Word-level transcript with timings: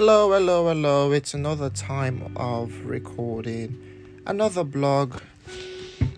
Hello, 0.00 0.30
hello, 0.30 0.68
hello. 0.68 1.10
It's 1.10 1.34
another 1.34 1.70
time 1.70 2.32
of 2.36 2.86
recording 2.86 3.76
another 4.28 4.62
blog. 4.62 5.20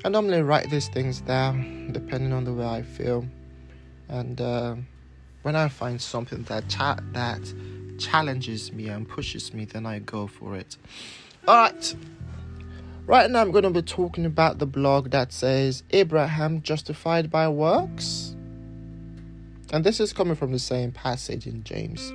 I 0.04 0.10
normally 0.10 0.42
write 0.42 0.68
these 0.68 0.88
things 0.88 1.22
down 1.22 1.88
depending 1.90 2.34
on 2.34 2.44
the 2.44 2.52
way 2.52 2.66
I 2.66 2.82
feel. 2.82 3.24
And 4.10 4.38
uh, 4.38 4.74
when 5.40 5.56
I 5.56 5.70
find 5.70 5.98
something 5.98 6.42
that 6.42 6.68
cha- 6.68 6.98
that 7.12 7.40
challenges 7.98 8.70
me 8.70 8.88
and 8.88 9.08
pushes 9.08 9.54
me, 9.54 9.64
then 9.64 9.86
I 9.86 10.00
go 10.00 10.26
for 10.26 10.56
it. 10.56 10.76
All 11.48 11.56
right. 11.56 11.96
Right 13.06 13.30
now, 13.30 13.40
I'm 13.40 13.50
going 13.50 13.64
to 13.64 13.70
be 13.70 13.80
talking 13.80 14.26
about 14.26 14.58
the 14.58 14.66
blog 14.66 15.08
that 15.12 15.32
says 15.32 15.84
Abraham 15.88 16.60
justified 16.60 17.30
by 17.30 17.48
works. 17.48 18.36
And 19.72 19.84
this 19.84 20.00
is 20.00 20.12
coming 20.12 20.34
from 20.34 20.52
the 20.52 20.58
same 20.58 20.92
passage 20.92 21.46
in 21.46 21.64
James 21.64 22.12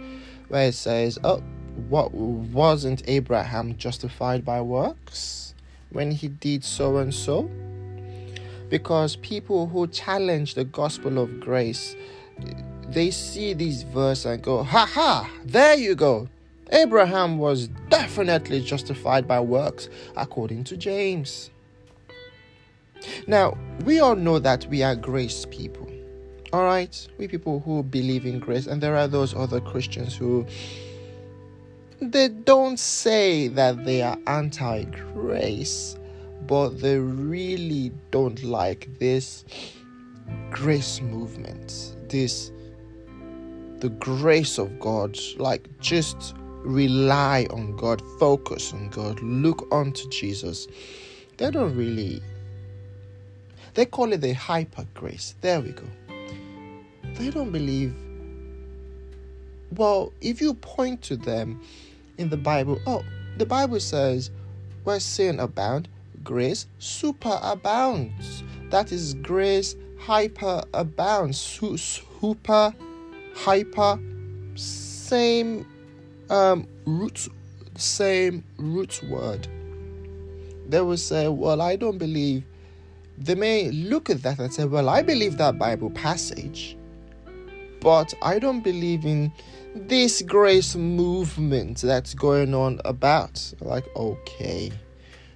where 0.48 0.68
it 0.68 0.74
says, 0.74 1.18
Oh, 1.24 1.42
what 1.90 2.14
wasn't 2.14 3.04
Abraham 3.08 3.78
justified 3.78 4.46
by 4.46 4.62
works 4.62 5.54
when 5.90 6.12
he 6.12 6.28
did 6.28 6.64
so 6.64 6.98
and 6.98 7.14
so? 7.14 7.50
Because 8.70 9.16
people 9.18 9.68
who 9.68 9.88
challenge 9.88 10.56
the 10.56 10.64
gospel 10.64 11.20
of 11.20 11.40
grace, 11.40 11.96
they 12.88 13.12
see 13.12 13.54
these 13.54 13.84
verses 13.84 14.26
and 14.26 14.42
go, 14.42 14.64
Ha 14.64 14.86
ha, 14.86 15.30
there 15.44 15.76
you 15.76 15.96
go. 15.96 16.30
Abraham 16.72 17.38
was 17.38 17.68
definitely 17.90 18.62
justified 18.62 19.28
by 19.28 19.40
works 19.40 19.88
according 20.18 20.64
to 20.66 20.78
James. 20.78 21.52
Now, 23.28 23.58
we 23.86 24.00
all 24.00 24.16
know 24.16 24.40
that 24.40 24.66
we 24.68 24.82
are 24.82 24.96
grace 24.96 25.46
people. 25.52 25.92
All 26.56 26.64
right, 26.64 27.08
we 27.18 27.28
people 27.28 27.60
who 27.60 27.84
believe 27.84 28.26
in 28.26 28.40
grace, 28.40 28.66
and 28.66 28.82
there 28.82 28.96
are 28.96 29.10
those 29.10 29.36
other 29.36 29.60
Christians 29.60 30.16
who 30.16 30.46
they 32.00 32.30
don't 32.30 32.80
say 32.80 33.50
that 33.50 33.84
they 33.84 34.02
are 34.02 34.18
anti 34.26 34.86
grace, 34.86 35.98
but 36.48 36.80
they 36.80 36.98
really 36.98 37.92
don't 38.12 38.42
like 38.42 38.88
this 39.00 39.44
grace 40.50 41.02
movement, 41.02 41.98
this 42.08 42.54
the 43.80 43.90
grace 43.90 44.58
of 44.58 44.80
God, 44.80 45.20
like 45.36 45.68
just 45.82 46.36
rely 46.64 47.48
on 47.50 47.76
God, 47.76 48.02
focus 48.18 48.72
on 48.72 48.88
God, 48.92 49.20
look 49.22 49.68
unto 49.74 50.10
Jesus. 50.10 50.70
They 51.36 51.52
don't 51.52 51.76
really 51.76 52.22
they 53.74 53.86
call 53.86 54.14
it 54.14 54.22
the 54.22 54.32
hyper 54.32 54.86
grace. 54.94 55.36
There 55.42 55.60
we 55.60 55.72
go 55.72 55.84
they 57.18 57.30
don't 57.30 57.52
believe. 57.52 57.96
Well, 59.76 60.14
if 60.22 60.42
you 60.42 60.54
point 60.54 61.02
to 61.04 61.18
them 61.18 61.62
in 62.18 62.30
the 62.30 62.38
Bible, 62.38 62.80
oh, 62.86 63.04
the 63.38 63.46
Bible 63.46 63.80
says, 63.80 64.32
where 64.84 65.00
sin 65.00 65.40
abound, 65.40 65.88
grace 66.24 66.68
super 66.80 67.40
abounds. 67.42 68.44
That 68.70 68.92
is 68.92 69.14
grace 69.16 69.76
hyper 70.00 70.64
abounds. 70.74 71.40
Su- 71.40 71.78
super, 71.78 72.74
hyper, 73.36 74.00
same 74.56 75.66
um, 76.30 76.68
root, 76.86 77.28
same 77.76 78.44
root 78.58 79.02
word. 79.04 79.48
They 80.68 80.82
will 80.82 80.98
say, 80.98 81.28
well, 81.28 81.62
I 81.62 81.76
don't 81.76 81.98
believe. 81.98 82.44
They 83.18 83.36
may 83.36 83.72
look 83.72 84.10
at 84.10 84.24
that 84.24 84.40
and 84.40 84.54
say, 84.54 84.66
well, 84.66 84.90
I 84.90 85.02
believe 85.02 85.38
that 85.38 85.58
Bible 85.58 85.90
passage 85.92 86.76
but 87.86 88.16
I 88.24 88.40
don't 88.40 88.62
believe 88.62 89.06
in 89.06 89.32
this 89.76 90.24
grace 90.24 90.76
movement 90.76 91.82
that's 91.82 92.16
going 92.16 92.56
on 92.56 92.82
about. 92.84 93.54
Like, 93.60 93.86
okay, 93.96 94.72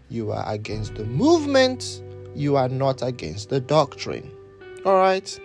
you 0.09 0.31
are 0.31 0.51
against 0.51 0.95
the 0.95 1.05
movement, 1.05 2.01
you 2.33 2.55
are 2.55 2.67
not 2.67 3.03
against 3.03 3.49
the 3.49 3.59
doctrine. 3.59 4.31
All 4.83 4.95
right? 4.95 5.39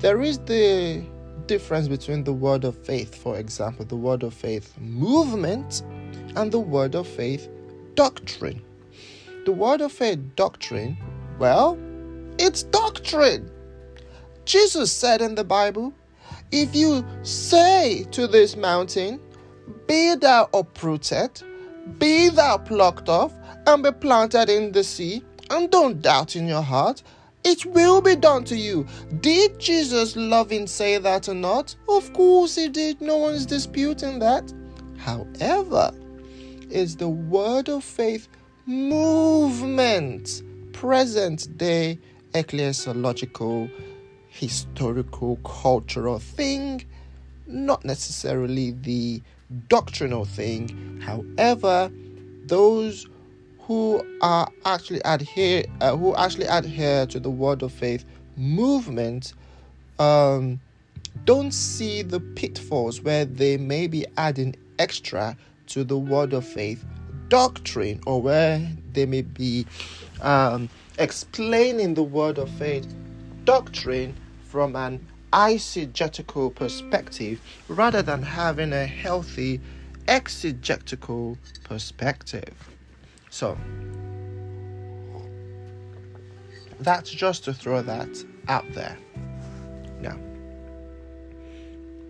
There 0.00 0.20
is 0.22 0.38
the 0.40 1.04
difference 1.46 1.86
between 1.86 2.24
the 2.24 2.32
word 2.32 2.64
of 2.64 2.76
faith, 2.84 3.14
for 3.14 3.38
example, 3.38 3.84
the 3.84 3.94
word 3.94 4.24
of 4.24 4.34
faith 4.34 4.76
movement, 4.80 5.84
and 6.34 6.50
the 6.50 6.58
word 6.58 6.96
of 6.96 7.06
faith 7.06 7.48
doctrine. 7.94 8.60
The 9.44 9.52
word 9.52 9.80
of 9.80 9.92
faith 9.92 10.18
doctrine, 10.34 10.96
well, 11.38 11.78
it's 12.40 12.64
doctrine. 12.64 13.48
Jesus 14.44 14.90
said 14.90 15.22
in 15.22 15.36
the 15.36 15.44
Bible, 15.44 15.94
If 16.52 16.76
you 16.76 17.04
say 17.22 18.04
to 18.10 18.26
this 18.26 18.56
mountain, 18.56 19.18
Be 19.88 20.14
thou 20.14 20.50
uprooted, 20.52 21.42
be 21.98 22.28
thou 22.28 22.58
plucked 22.58 23.08
off, 23.08 23.32
and 23.66 23.82
be 23.82 23.90
planted 23.90 24.50
in 24.50 24.72
the 24.72 24.84
sea, 24.84 25.24
and 25.50 25.70
don't 25.70 26.02
doubt 26.02 26.36
in 26.36 26.46
your 26.46 26.62
heart, 26.62 27.02
it 27.44 27.64
will 27.64 28.00
be 28.00 28.14
done 28.14 28.44
to 28.44 28.56
you. 28.56 28.86
Did 29.20 29.58
Jesus 29.58 30.14
loving 30.14 30.66
say 30.66 30.98
that 30.98 31.28
or 31.28 31.34
not? 31.34 31.74
Of 31.88 32.12
course 32.12 32.54
he 32.54 32.68
did. 32.68 33.00
No 33.00 33.16
one's 33.16 33.46
disputing 33.46 34.18
that. 34.20 34.52
However, 34.98 35.92
is 36.70 36.96
the 36.96 37.08
word 37.08 37.68
of 37.68 37.82
faith 37.82 38.28
movement, 38.66 40.42
present 40.72 41.56
day 41.56 41.98
ecclesiological 42.32 43.70
historical, 44.32 45.36
cultural 45.44 46.18
thing, 46.18 46.84
not 47.46 47.84
necessarily 47.84 48.70
the 48.70 49.22
doctrinal 49.68 50.24
thing. 50.24 51.00
However, 51.04 51.90
those 52.46 53.06
who 53.60 54.04
are 54.22 54.50
actually 54.64 55.00
adhere, 55.04 55.64
uh, 55.80 55.96
who 55.96 56.16
actually 56.16 56.46
adhere 56.46 57.06
to 57.06 57.20
the 57.20 57.30
word 57.30 57.62
of 57.62 57.72
faith 57.72 58.04
movement, 58.36 59.34
um, 59.98 60.58
don't 61.24 61.52
see 61.52 62.02
the 62.02 62.18
pitfalls 62.18 63.02
where 63.02 63.26
they 63.26 63.58
may 63.58 63.86
be 63.86 64.06
adding 64.16 64.56
extra 64.78 65.36
to 65.66 65.84
the 65.84 65.98
word 65.98 66.32
of 66.32 66.46
faith 66.46 66.84
doctrine, 67.28 68.00
or 68.06 68.20
where 68.20 68.66
they 68.92 69.06
may 69.06 69.22
be 69.22 69.66
um, 70.22 70.68
explaining 70.98 71.94
the 71.94 72.02
word 72.02 72.38
of 72.38 72.48
faith 72.50 72.86
doctrine 73.44 74.14
from 74.52 74.76
an 74.76 75.00
eisegetical 75.32 76.54
perspective 76.54 77.40
rather 77.68 78.02
than 78.02 78.20
having 78.20 78.70
a 78.74 78.84
healthy 78.84 79.58
exegetical 80.06 81.38
perspective. 81.64 82.52
So, 83.30 83.56
that's 86.80 87.08
just 87.08 87.44
to 87.44 87.54
throw 87.54 87.80
that 87.80 88.22
out 88.48 88.70
there. 88.74 88.98
Now, 90.02 90.18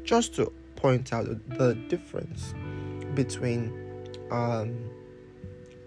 just 0.03 0.35
to 0.35 0.53
point 0.75 1.13
out 1.13 1.27
the 1.49 1.75
difference 1.89 2.55
between 3.15 3.73
um, 4.33 4.77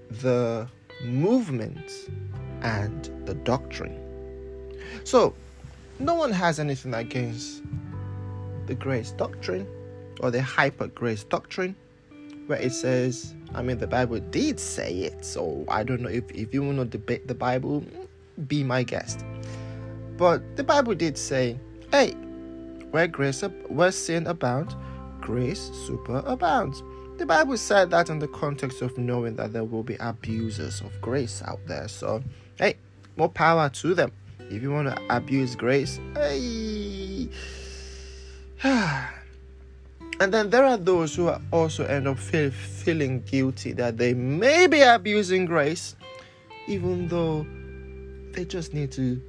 the 0.09 0.69
movement 1.03 1.91
and 2.61 3.03
the 3.25 3.33
doctrine. 3.33 3.99
So, 5.03 5.35
no 5.99 6.13
one 6.13 6.31
has 6.31 6.59
anything 6.59 6.93
against 6.93 7.63
the 8.65 8.75
grace 8.75 9.11
doctrine 9.11 9.67
or 10.21 10.31
the 10.31 10.41
hyper 10.41 10.87
grace 10.87 11.23
doctrine 11.23 11.75
where 12.47 12.59
it 12.59 12.71
says 12.71 13.33
i 13.53 13.61
mean 13.61 13.77
the 13.77 13.87
bible 13.87 14.19
did 14.19 14.59
say 14.59 14.91
it 14.93 15.23
so 15.23 15.65
i 15.67 15.83
don't 15.83 16.01
know 16.01 16.09
if, 16.09 16.29
if 16.31 16.53
you 16.53 16.63
want 16.63 16.77
to 16.77 16.85
debate 16.85 17.27
the 17.27 17.35
bible 17.35 17.83
be 18.47 18.63
my 18.63 18.83
guest. 18.83 19.25
But 20.17 20.55
the 20.55 20.63
bible 20.63 20.95
did 20.95 21.17
say 21.17 21.59
hey 21.91 22.11
where 22.91 23.07
grace 23.07 23.41
where 23.67 23.91
sin 23.91 24.27
abounds 24.27 24.75
grace 25.21 25.71
super 25.85 26.23
abounds. 26.25 26.83
The 27.17 27.25
bible 27.25 27.57
said 27.57 27.89
that 27.91 28.09
in 28.09 28.19
the 28.19 28.27
context 28.27 28.81
of 28.81 28.97
knowing 28.97 29.35
that 29.37 29.53
there 29.53 29.63
will 29.63 29.83
be 29.83 29.95
abusers 29.99 30.81
of 30.81 30.99
grace 31.01 31.41
out 31.45 31.59
there 31.65 31.87
so 31.87 32.23
hey 32.57 32.75
more 33.17 33.29
power 33.29 33.69
to 33.69 33.93
them 33.93 34.11
if 34.49 34.61
you 34.61 34.71
want 34.71 34.87
to 34.87 35.15
abuse 35.15 35.55
grace, 35.55 35.99
hey. 36.15 37.27
and 38.63 40.33
then 40.33 40.49
there 40.49 40.65
are 40.65 40.77
those 40.77 41.15
who 41.15 41.33
also 41.51 41.85
end 41.85 42.07
up 42.07 42.17
feel, 42.17 42.51
feeling 42.51 43.21
guilty 43.21 43.73
that 43.73 43.97
they 43.97 44.13
may 44.13 44.67
be 44.67 44.81
abusing 44.81 45.45
grace, 45.45 45.95
even 46.67 47.07
though 47.07 47.45
they 48.31 48.45
just 48.45 48.73
need 48.73 48.91
to 48.93 49.21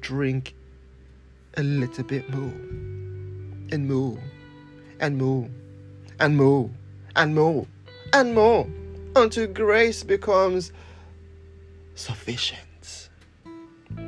drink 0.00 0.54
a 1.56 1.62
little 1.62 2.04
bit 2.04 2.28
more, 2.30 2.52
and 3.72 3.88
more, 3.88 4.18
and 5.00 5.18
more, 5.18 5.48
and 6.18 6.36
more, 6.36 6.70
and 7.16 7.34
more, 7.34 7.66
and 8.12 8.34
more, 8.34 8.66
until 9.16 9.46
grace 9.46 10.02
becomes 10.02 10.72
sufficient. 11.94 12.60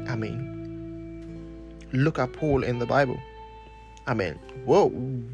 I 0.08 0.16
mean, 0.16 1.84
look 1.92 2.19
at 2.19 2.32
Paul 2.32 2.64
in 2.64 2.78
the 2.78 2.86
Bible. 2.86 3.19
I 4.06 4.14
mean, 4.14 4.38
whoa, 4.64 4.86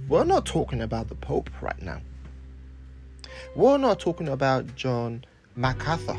we're 0.08 0.24
not 0.24 0.46
talking 0.46 0.80
about 0.80 1.08
the 1.08 1.16
Pope 1.16 1.50
right 1.60 1.80
now. 1.82 2.00
We're 3.56 3.78
not 3.78 3.98
talking 3.98 4.28
about 4.28 4.76
John 4.76 5.24
MacArthur. 5.56 6.18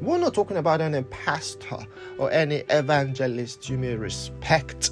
We're 0.00 0.18
not 0.18 0.34
talking 0.34 0.56
about 0.56 0.80
any 0.80 1.02
pastor 1.04 1.78
or 2.18 2.30
any 2.32 2.56
evangelist 2.68 3.68
you 3.68 3.78
may 3.78 3.94
respect. 3.94 4.90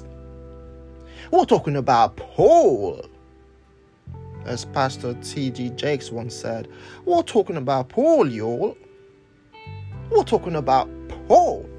We're 1.31 1.45
talking 1.45 1.75
about 1.75 2.15
Paul. 2.15 3.05
As 4.45 4.65
Pastor 4.65 5.13
T.D. 5.21 5.71
Jakes 5.71 6.11
once 6.11 6.35
said, 6.35 6.67
we're 7.05 7.23
talking 7.23 7.57
about 7.57 7.89
Paul, 7.89 8.29
y'all. 8.29 8.77
We're 10.09 10.23
talking 10.23 10.55
about 10.55 10.89
Paul. 11.27 11.69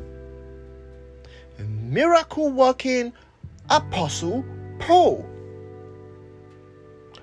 Miracle 1.94 2.50
working 2.50 3.12
apostle 3.70 4.44
Paul 4.80 5.24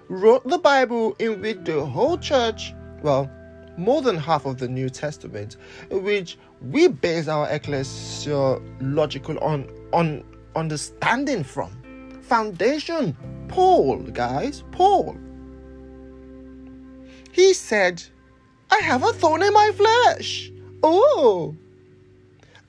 wrote 0.07 0.47
the 0.47 0.59
Bible 0.59 1.13
in 1.19 1.41
which 1.41 1.57
the 1.65 1.85
whole 1.85 2.17
church, 2.17 2.73
well, 3.03 3.29
more 3.75 4.01
than 4.01 4.15
half 4.15 4.45
of 4.45 4.59
the 4.59 4.69
New 4.69 4.89
Testament, 4.89 5.57
which 5.89 6.37
we 6.61 6.87
base 6.87 7.27
our 7.27 7.49
ecclesiological 7.49 9.43
on, 9.43 9.69
on 9.91 10.23
understanding 10.55 11.43
from. 11.43 11.77
Foundation, 12.21 13.17
Paul, 13.49 13.97
guys, 13.97 14.63
Paul. 14.71 15.17
He 17.33 17.53
said, 17.53 18.01
I 18.71 18.77
have 18.77 19.03
a 19.03 19.11
thorn 19.11 19.43
in 19.43 19.51
my 19.51 19.71
flesh. 19.75 20.49
Oh, 20.81 21.57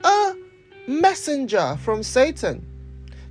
a 0.03 0.42
messenger 0.87 1.77
from 1.81 2.03
Satan 2.03 2.65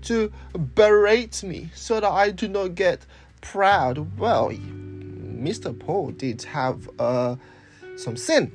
to 0.03 0.33
berate 0.75 1.43
me 1.43 1.71
so 1.75 2.01
that 2.01 2.11
I 2.11 2.31
do 2.31 2.49
not 2.49 2.75
get 2.75 3.07
proud. 3.41 4.19
Well, 4.19 4.51
Mr. 4.51 5.79
Paul 5.79 6.13
did 6.13 6.43
have 6.43 6.89
uh, 6.99 7.37
some 7.97 8.17
sin. 8.17 8.53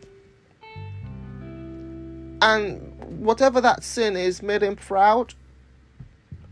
And 2.42 2.94
whatever 3.20 3.62
that 3.62 3.84
sin 3.84 4.16
is 4.16 4.42
made 4.42 4.62
him 4.62 4.76
proud. 4.76 5.34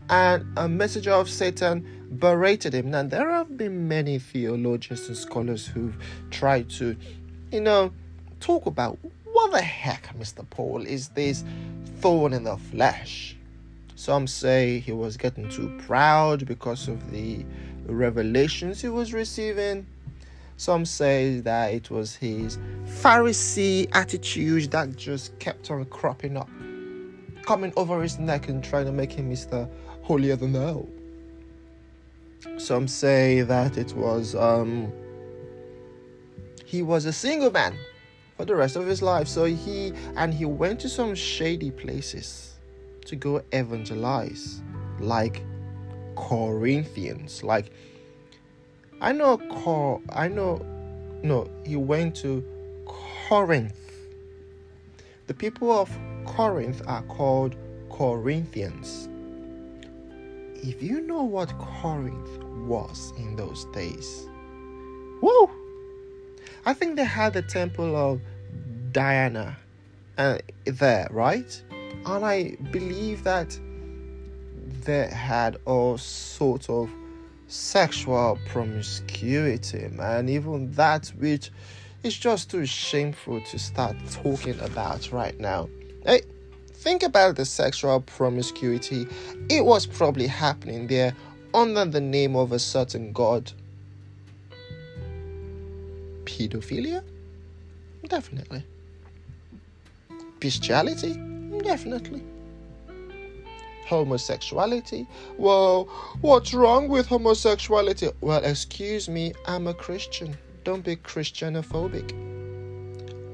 And 0.08 0.46
a 0.56 0.68
messenger 0.68 1.12
of 1.12 1.28
Satan 1.28 2.08
berated 2.18 2.74
him. 2.74 2.90
Now, 2.90 3.02
there 3.02 3.30
have 3.30 3.56
been 3.56 3.88
many 3.88 4.18
theologians 4.18 5.08
and 5.08 5.16
scholars 5.16 5.66
who've 5.66 5.96
tried 6.30 6.70
to, 6.70 6.96
you 7.50 7.60
know, 7.60 7.92
talk 8.40 8.66
about 8.66 8.98
what 9.36 9.52
the 9.52 9.60
heck, 9.60 10.08
Mr. 10.18 10.48
Paul, 10.48 10.86
is 10.86 11.08
this 11.08 11.44
thorn 12.00 12.32
in 12.32 12.44
the 12.44 12.56
flesh? 12.56 13.36
Some 13.94 14.26
say 14.26 14.78
he 14.78 14.92
was 14.92 15.18
getting 15.18 15.50
too 15.50 15.78
proud 15.86 16.46
because 16.46 16.88
of 16.88 17.10
the 17.10 17.44
revelations 17.84 18.80
he 18.80 18.88
was 18.88 19.12
receiving. 19.12 19.86
Some 20.56 20.86
say 20.86 21.40
that 21.40 21.74
it 21.74 21.90
was 21.90 22.16
his 22.16 22.56
Pharisee 22.86 23.90
attitude 23.92 24.70
that 24.70 24.96
just 24.96 25.38
kept 25.38 25.70
on 25.70 25.84
cropping 25.84 26.38
up, 26.38 26.48
coming 27.42 27.74
over 27.76 28.00
his 28.00 28.18
neck 28.18 28.48
and 28.48 28.64
trying 28.64 28.86
to 28.86 28.92
make 28.92 29.12
him 29.12 29.30
Mr. 29.30 29.68
Holier 30.04 30.36
than 30.36 30.54
thou. 30.54 30.86
Some 32.56 32.88
say 32.88 33.42
that 33.42 33.76
it 33.76 33.92
was 33.92 34.34
um, 34.34 34.90
he 36.64 36.80
was 36.80 37.04
a 37.04 37.12
single 37.12 37.50
man 37.50 37.76
for 38.36 38.44
the 38.44 38.54
rest 38.54 38.76
of 38.76 38.86
his 38.86 39.02
life. 39.02 39.28
So 39.28 39.44
he 39.44 39.92
and 40.16 40.32
he 40.32 40.44
went 40.44 40.80
to 40.80 40.88
some 40.88 41.14
shady 41.14 41.70
places 41.70 42.58
to 43.06 43.16
go 43.16 43.42
evangelize, 43.52 44.62
like 45.00 45.42
Corinthians, 46.16 47.42
like 47.42 47.70
I 49.00 49.12
know 49.12 49.38
Cor 49.38 50.00
I 50.10 50.28
know 50.28 50.64
no, 51.22 51.48
he 51.64 51.76
went 51.76 52.14
to 52.16 52.44
Corinth. 53.28 53.74
The 55.26 55.34
people 55.34 55.72
of 55.72 55.90
Corinth 56.24 56.82
are 56.86 57.02
called 57.02 57.56
Corinthians. 57.90 59.08
If 60.62 60.82
you 60.82 61.00
know 61.00 61.22
what 61.22 61.56
Corinth 61.58 62.42
was 62.66 63.12
in 63.18 63.36
those 63.36 63.64
days, 63.66 64.28
whoa! 65.20 65.50
I 66.66 66.74
think 66.74 66.96
they 66.96 67.04
had 67.04 67.32
the 67.32 67.42
temple 67.42 67.94
of 67.94 68.20
Diana 68.90 69.56
uh, 70.18 70.38
there, 70.64 71.06
right? 71.12 71.62
And 72.04 72.24
I 72.24 72.56
believe 72.72 73.22
that 73.22 73.56
they 74.84 75.06
had 75.06 75.58
all 75.64 75.96
sorts 75.96 76.68
of 76.68 76.90
sexual 77.46 78.36
promiscuity, 78.48 79.86
man. 79.92 80.28
Even 80.28 80.72
that 80.72 81.06
which 81.18 81.52
is 82.02 82.18
just 82.18 82.50
too 82.50 82.66
shameful 82.66 83.40
to 83.42 83.58
start 83.60 83.94
talking 84.10 84.58
about 84.58 85.12
right 85.12 85.38
now. 85.38 85.68
Hey, 86.04 86.22
think 86.72 87.04
about 87.04 87.36
the 87.36 87.44
sexual 87.44 88.00
promiscuity. 88.00 89.06
It 89.48 89.64
was 89.64 89.86
probably 89.86 90.26
happening 90.26 90.88
there 90.88 91.14
under 91.54 91.84
the 91.84 92.00
name 92.00 92.34
of 92.34 92.50
a 92.50 92.58
certain 92.58 93.12
god. 93.12 93.52
Pedophilia? 96.26 97.02
Definitely. 98.08 98.64
Bestiality? 100.40 101.14
Definitely 101.62 102.22
homosexuality. 103.86 105.06
Well, 105.38 105.84
what's 106.20 106.52
wrong 106.52 106.88
with 106.88 107.06
homosexuality? 107.06 108.10
Well, 108.20 108.44
excuse 108.44 109.08
me, 109.08 109.32
I'm 109.46 109.66
a 109.68 109.74
Christian. 109.74 110.36
Don't 110.64 110.84
be 110.84 110.96
Christianophobic. 110.96 112.10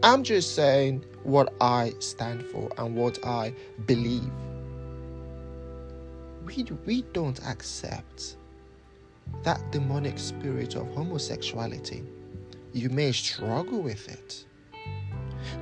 I'm 0.02 0.22
just 0.22 0.54
saying 0.54 1.04
what 1.22 1.54
I 1.60 1.94
stand 2.00 2.44
for 2.44 2.70
and 2.76 2.94
what 2.94 3.24
I 3.24 3.54
believe. 3.86 4.30
We, 6.44 6.64
we 6.84 7.02
don't 7.12 7.40
accept 7.46 8.36
that 9.44 9.70
demonic 9.70 10.18
spirit 10.18 10.74
of 10.74 10.92
homosexuality. 10.92 12.04
You 12.72 12.88
may 12.88 13.12
struggle 13.12 13.82
with 13.82 14.08
it. 14.08 14.46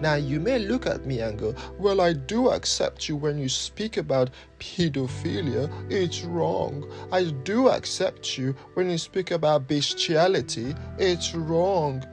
Now, 0.01 0.15
you 0.15 0.39
may 0.41 0.59
look 0.59 0.87
at 0.87 1.07
me 1.07 1.21
and 1.21 1.39
go, 1.39 1.55
Well, 1.79 2.01
I 2.01 2.12
do 2.12 2.51
accept 2.51 3.09
you 3.09 3.17
when 3.17 3.39
you 3.39 3.49
speak 3.49 3.97
about 3.97 4.31
pedophilia. 4.59 5.71
It's 5.90 6.23
wrong. 6.23 6.90
I 7.11 7.25
do 7.25 7.69
accept 7.69 8.38
you 8.38 8.55
when 8.75 8.90
you 8.90 8.99
speak 8.99 9.31
about 9.31 9.67
bestiality. 9.67 10.75
It's 10.99 11.35
wrong. 11.35 12.05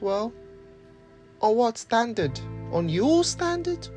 Well, 0.00 0.32
on 1.40 1.56
what 1.56 1.78
standard? 1.78 2.38
On 2.72 2.88
your 2.88 3.24
standard? 3.24 3.88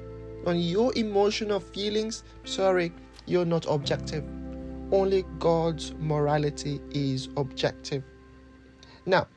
On 0.46 0.58
your 0.60 0.91
emotional 0.96 1.60
feelings? 1.60 2.24
Sorry, 2.46 2.91
you're 3.25 3.46
not 3.46 3.65
objective. 3.70 4.24
Only 4.91 5.24
God's 5.39 5.94
morality 5.96 6.82
is 6.91 7.30
objective. 7.38 8.03
Now, 9.05 9.27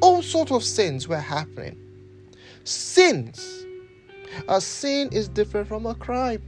all 0.00 0.22
sorts 0.22 0.52
of 0.52 0.62
sins 0.64 1.08
were 1.08 1.20
happening. 1.20 1.76
Sins. 2.64 3.64
A 4.48 4.60
sin 4.60 5.08
is 5.12 5.28
different 5.28 5.68
from 5.68 5.86
a 5.86 5.94
crime. 5.94 6.42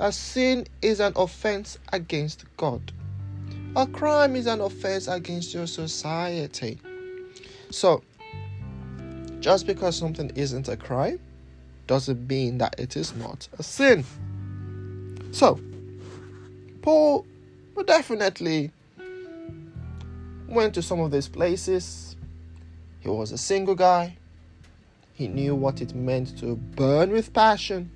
A 0.00 0.10
sin 0.10 0.66
is 0.82 1.00
an 1.00 1.12
offense 1.16 1.78
against 1.92 2.44
God. 2.56 2.92
A 3.76 3.86
crime 3.86 4.36
is 4.36 4.46
an 4.46 4.60
offense 4.60 5.08
against 5.08 5.52
your 5.52 5.66
society. 5.66 6.80
So, 7.70 8.02
just 9.40 9.66
because 9.66 9.96
something 9.96 10.30
isn't 10.34 10.68
a 10.68 10.76
crime 10.76 11.20
doesn't 11.86 12.28
mean 12.28 12.58
that 12.58 12.74
it 12.78 12.96
is 12.96 13.14
not 13.16 13.46
a 13.58 13.62
sin. 13.62 14.04
So, 15.32 15.60
Paul 16.82 17.26
definitely 17.86 18.70
went 20.54 20.74
to 20.74 20.82
some 20.82 21.00
of 21.00 21.10
these 21.10 21.28
places 21.28 22.14
he 23.04 23.10
was 23.10 23.32
a 23.32 23.38
single 23.38 23.74
guy. 23.74 24.16
He 25.12 25.28
knew 25.28 25.54
what 25.54 25.82
it 25.82 25.94
meant 25.94 26.38
to 26.38 26.56
burn 26.56 27.10
with 27.10 27.34
passion 27.34 27.90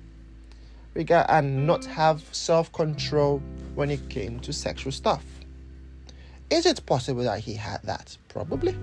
and 0.95 1.65
not 1.65 1.85
have 1.85 2.21
self 2.31 2.71
control 2.71 3.41
when 3.73 3.89
it 3.89 4.07
came 4.09 4.39
to 4.41 4.53
sexual 4.53 4.91
stuff. 4.91 5.23
Is 6.51 6.67
it 6.67 6.85
possible 6.85 7.23
that 7.23 7.39
he 7.39 7.55
had 7.55 7.81
that? 7.83 8.15
Probably. 8.27 8.77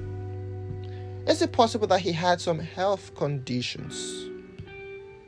Is 1.29 1.43
it 1.43 1.53
possible 1.53 1.87
that 1.89 2.01
he 2.01 2.11
had 2.11 2.41
some 2.41 2.59
health 2.59 3.15
conditions? 3.15 4.29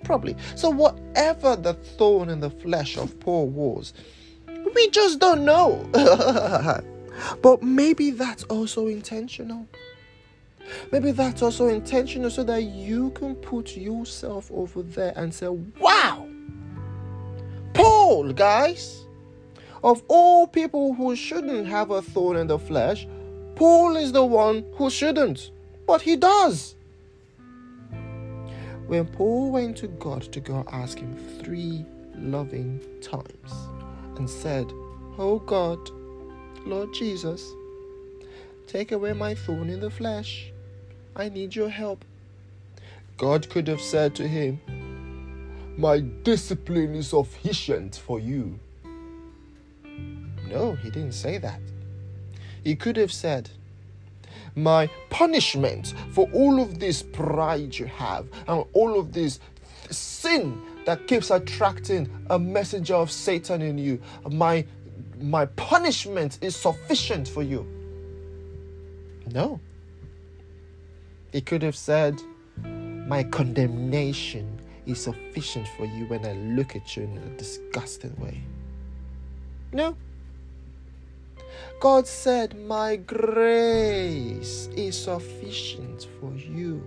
Probably. 0.02 0.34
So, 0.56 0.70
whatever 0.70 1.54
the 1.54 1.74
thorn 1.74 2.28
in 2.28 2.40
the 2.40 2.50
flesh 2.50 2.96
of 2.96 3.20
Paul 3.20 3.48
was, 3.48 3.92
we 4.74 4.90
just 4.90 5.20
don't 5.20 5.44
know. 5.44 5.88
but 7.42 7.62
maybe 7.62 8.10
that's 8.10 8.44
also 8.44 8.86
intentional. 8.86 9.66
Maybe 10.92 11.12
that's 11.12 11.42
also 11.42 11.68
intentional 11.68 12.30
so 12.30 12.44
that 12.44 12.62
you 12.62 13.10
can 13.10 13.34
put 13.36 13.76
yourself 13.76 14.50
over 14.52 14.82
there 14.82 15.12
and 15.16 15.32
say, 15.32 15.48
wow, 15.48 16.28
Paul, 17.74 18.32
guys, 18.32 19.06
of 19.82 20.02
all 20.08 20.46
people 20.46 20.94
who 20.94 21.14
shouldn't 21.14 21.66
have 21.68 21.90
a 21.90 22.02
thorn 22.02 22.36
in 22.36 22.46
the 22.48 22.58
flesh, 22.58 23.06
Paul 23.54 23.96
is 23.96 24.12
the 24.12 24.24
one 24.24 24.64
who 24.74 24.90
shouldn't, 24.90 25.50
but 25.86 26.02
he 26.02 26.16
does. 26.16 26.74
When 28.86 29.06
Paul 29.06 29.50
went 29.52 29.76
to 29.78 29.88
God 29.88 30.22
to 30.32 30.40
go 30.40 30.64
ask 30.72 30.98
him 30.98 31.16
three 31.42 31.84
loving 32.16 32.80
times 33.02 33.52
and 34.16 34.28
said, 34.28 34.66
Oh 35.18 35.42
God, 35.44 35.90
Lord 36.68 36.92
Jesus, 36.92 37.54
take 38.66 38.92
away 38.92 39.14
my 39.14 39.34
thorn 39.34 39.70
in 39.70 39.80
the 39.80 39.90
flesh. 39.90 40.52
I 41.16 41.30
need 41.30 41.56
your 41.56 41.70
help. 41.70 42.04
God 43.16 43.48
could 43.48 43.66
have 43.68 43.80
said 43.80 44.14
to 44.16 44.28
him, 44.28 44.60
My 45.78 46.00
discipline 46.00 46.94
is 46.94 47.08
sufficient 47.08 47.96
for 47.96 48.20
you. 48.20 48.60
No, 50.46 50.74
he 50.74 50.90
didn't 50.90 51.12
say 51.12 51.38
that. 51.38 51.60
He 52.62 52.76
could 52.76 52.98
have 52.98 53.12
said, 53.12 53.48
My 54.54 54.90
punishment 55.08 55.94
for 56.12 56.28
all 56.34 56.60
of 56.60 56.78
this 56.78 57.02
pride 57.02 57.78
you 57.78 57.86
have 57.86 58.26
and 58.46 58.66
all 58.74 59.00
of 59.00 59.14
this 59.14 59.40
sin 59.90 60.60
that 60.84 61.06
keeps 61.06 61.30
attracting 61.30 62.08
a 62.30 62.38
messenger 62.38 62.94
of 62.94 63.10
Satan 63.10 63.60
in 63.60 63.78
you, 63.78 64.00
my, 64.30 64.64
my 65.20 65.46
punishment 65.46 66.38
is 66.40 66.56
sufficient 66.56 67.28
for 67.28 67.42
you. 67.42 67.66
No. 69.32 69.60
He 71.32 71.40
could 71.40 71.62
have 71.62 71.76
said, 71.76 72.20
My 72.64 73.22
condemnation 73.24 74.60
is 74.86 75.02
sufficient 75.02 75.68
for 75.76 75.84
you 75.84 76.06
when 76.06 76.24
I 76.24 76.32
look 76.32 76.74
at 76.74 76.96
you 76.96 77.04
in 77.04 77.18
a 77.18 77.36
disgusting 77.36 78.16
way. 78.16 78.42
No. 79.72 79.96
God 81.80 82.06
said, 82.06 82.56
My 82.66 82.96
grace 82.96 84.68
is 84.74 85.00
sufficient 85.00 86.08
for 86.20 86.32
you. 86.34 86.82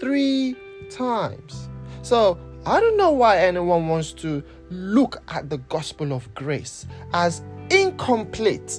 Three 0.00 0.54
times. 0.90 1.68
So, 2.02 2.38
I 2.68 2.80
don't 2.80 2.96
know 2.98 3.12
why 3.12 3.38
anyone 3.38 3.88
wants 3.88 4.12
to 4.24 4.44
look 4.68 5.22
at 5.28 5.48
the 5.48 5.56
gospel 5.56 6.12
of 6.12 6.34
grace 6.34 6.86
as 7.14 7.42
incomplete. 7.70 8.78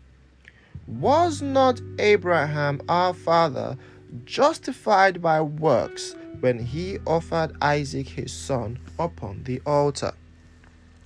Was 0.97 1.43
not 1.43 1.79
Abraham 1.99 2.81
our 2.89 3.13
father 3.13 3.77
justified 4.25 5.21
by 5.21 5.39
works 5.39 6.15
when 6.39 6.57
he 6.57 6.97
offered 7.05 7.55
Isaac 7.61 8.07
his 8.07 8.33
son 8.33 8.79
upon 8.97 9.43
the 9.43 9.61
altar? 9.67 10.13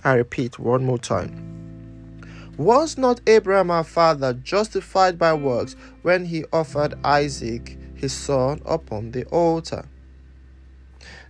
I 0.02 0.14
repeat 0.14 0.58
one 0.58 0.86
more 0.86 0.98
time. 0.98 2.16
Was 2.56 2.96
not 2.96 3.20
Abraham 3.26 3.70
our 3.70 3.84
father 3.84 4.32
justified 4.32 5.18
by 5.18 5.34
works 5.34 5.76
when 6.00 6.24
he 6.24 6.46
offered 6.50 6.94
Isaac 7.04 7.76
his 7.94 8.14
son 8.14 8.62
upon 8.64 9.10
the 9.10 9.26
altar? 9.26 9.86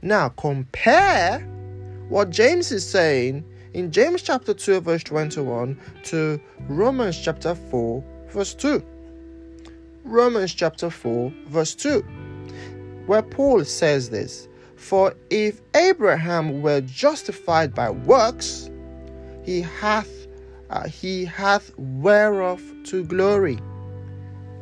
Now 0.01 0.29
compare 0.29 1.41
what 2.09 2.31
James 2.31 2.71
is 2.71 2.89
saying 2.89 3.45
in 3.73 3.91
James 3.91 4.23
chapter 4.23 4.55
2, 4.55 4.81
verse 4.81 5.03
21 5.03 5.77
to 6.05 6.41
Romans 6.69 7.19
chapter 7.19 7.57
4, 7.57 8.05
verse 8.35 8.53
2. 8.55 8.83
Romans 10.03 10.53
chapter 10.53 10.91
4, 10.91 11.33
verse 11.47 11.75
2, 11.77 12.01
where 13.07 13.23
Paul 13.23 13.65
says 13.65 14.11
this 14.11 14.49
For 14.77 15.15
if 15.31 15.63
Abraham 15.75 16.61
were 16.61 16.83
justified 16.83 17.75
by 17.75 17.91
works, 17.91 18.69
he 19.45 19.63
hath 19.63 20.11
uh, 20.71 20.89
he 20.89 21.25
hath 21.25 21.71
whereof 21.79 22.61
to 22.85 23.05
glory, 23.05 23.59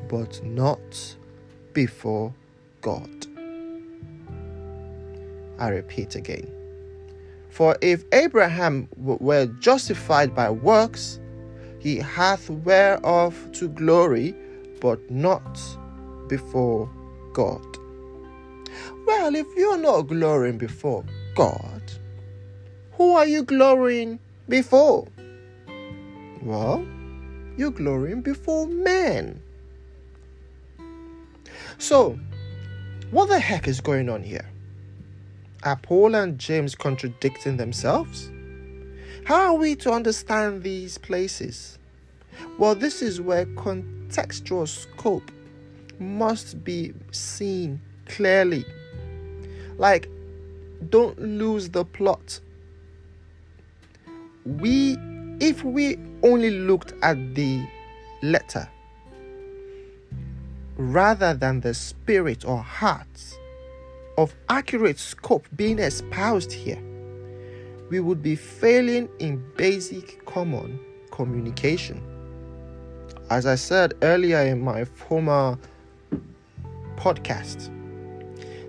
but 0.09 0.45
not 0.45 1.17
before 1.73 2.35
God. 2.83 3.27
I 5.59 5.69
repeat 5.69 6.15
again. 6.15 6.51
For 7.49 7.77
if 7.81 8.05
Abraham 8.13 8.89
were 8.97 9.47
justified 9.61 10.35
by 10.35 10.51
works, 10.51 11.21
he 11.83 11.97
hath 11.97 12.49
whereof 12.49 13.51
to 13.55 13.69
glory, 13.69 14.37
but 14.81 15.11
not 15.11 15.59
before 16.29 16.89
God. 17.33 17.67
Well, 19.05 19.35
if 19.35 19.49
you're 19.57 19.79
not 19.79 20.03
glorying 20.03 20.59
before 20.59 21.05
God, 21.35 21.83
who 22.93 23.17
are 23.17 23.27
you 23.27 23.43
glorying 23.43 24.21
before? 24.49 25.09
Well, 26.41 26.87
you're 27.57 27.73
glorying 27.73 28.21
before 28.23 28.69
men. 28.69 29.43
So, 31.79 32.17
what 33.11 33.29
the 33.29 33.41
heck 33.41 33.67
is 33.67 33.81
going 33.81 34.09
on 34.09 34.23
here? 34.23 34.49
Are 35.65 35.77
Paul 35.77 36.15
and 36.15 36.39
James 36.39 36.77
contradicting 36.77 37.57
themselves? 37.57 38.31
How 39.25 39.55
are 39.55 39.59
we 39.59 39.77
to 39.77 39.93
understand 39.93 40.65
these 40.65 40.99
places? 40.99 41.79
Well, 42.59 42.75
this 42.75 43.03
is 43.03 43.21
where 43.21 43.47
contextual 43.47 44.67
scope 44.67 45.31
must 46.01 46.65
be 46.65 46.93
seen 47.13 47.81
clearly. 48.07 48.65
Like, 49.79 50.09
don't 50.91 51.19
lose 51.21 51.69
the 51.69 51.85
plot. 51.85 52.41
We, 54.45 54.97
if 55.39 55.63
we 55.63 55.99
only 56.25 56.51
looked 56.51 56.93
at 57.03 57.35
the 57.37 57.65
letter 58.23 58.69
rather 60.77 61.33
than 61.35 61.61
the 61.61 61.75
spirit 61.75 62.45
or 62.45 62.59
heart 62.59 63.39
of 64.19 64.35
accurate 64.49 64.99
scope 64.99 65.47
being 65.55 65.79
espoused 65.79 66.53
here, 66.53 66.83
we 67.93 68.01
would 68.01 68.23
be 68.23 68.35
failing 68.35 69.07
in 69.19 69.45
basic 69.59 70.25
common 70.25 70.81
communication. 71.11 72.03
As 73.29 73.45
I 73.45 73.55
said 73.55 73.93
earlier 74.01 74.39
in 74.39 74.63
my 74.63 74.87
former 74.87 75.59
podcast, 76.97 77.69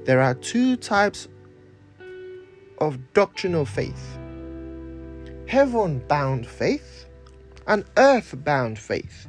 there 0.04 0.20
are 0.20 0.34
two 0.34 0.76
types 0.76 1.30
of 2.80 3.00
doctrinal 3.14 3.66
faith 3.66 4.18
heaven 5.48 6.00
bound 6.10 6.46
faith 6.46 7.06
and 7.66 7.86
earth 7.96 8.36
bound 8.44 8.78
faith. 8.78 9.28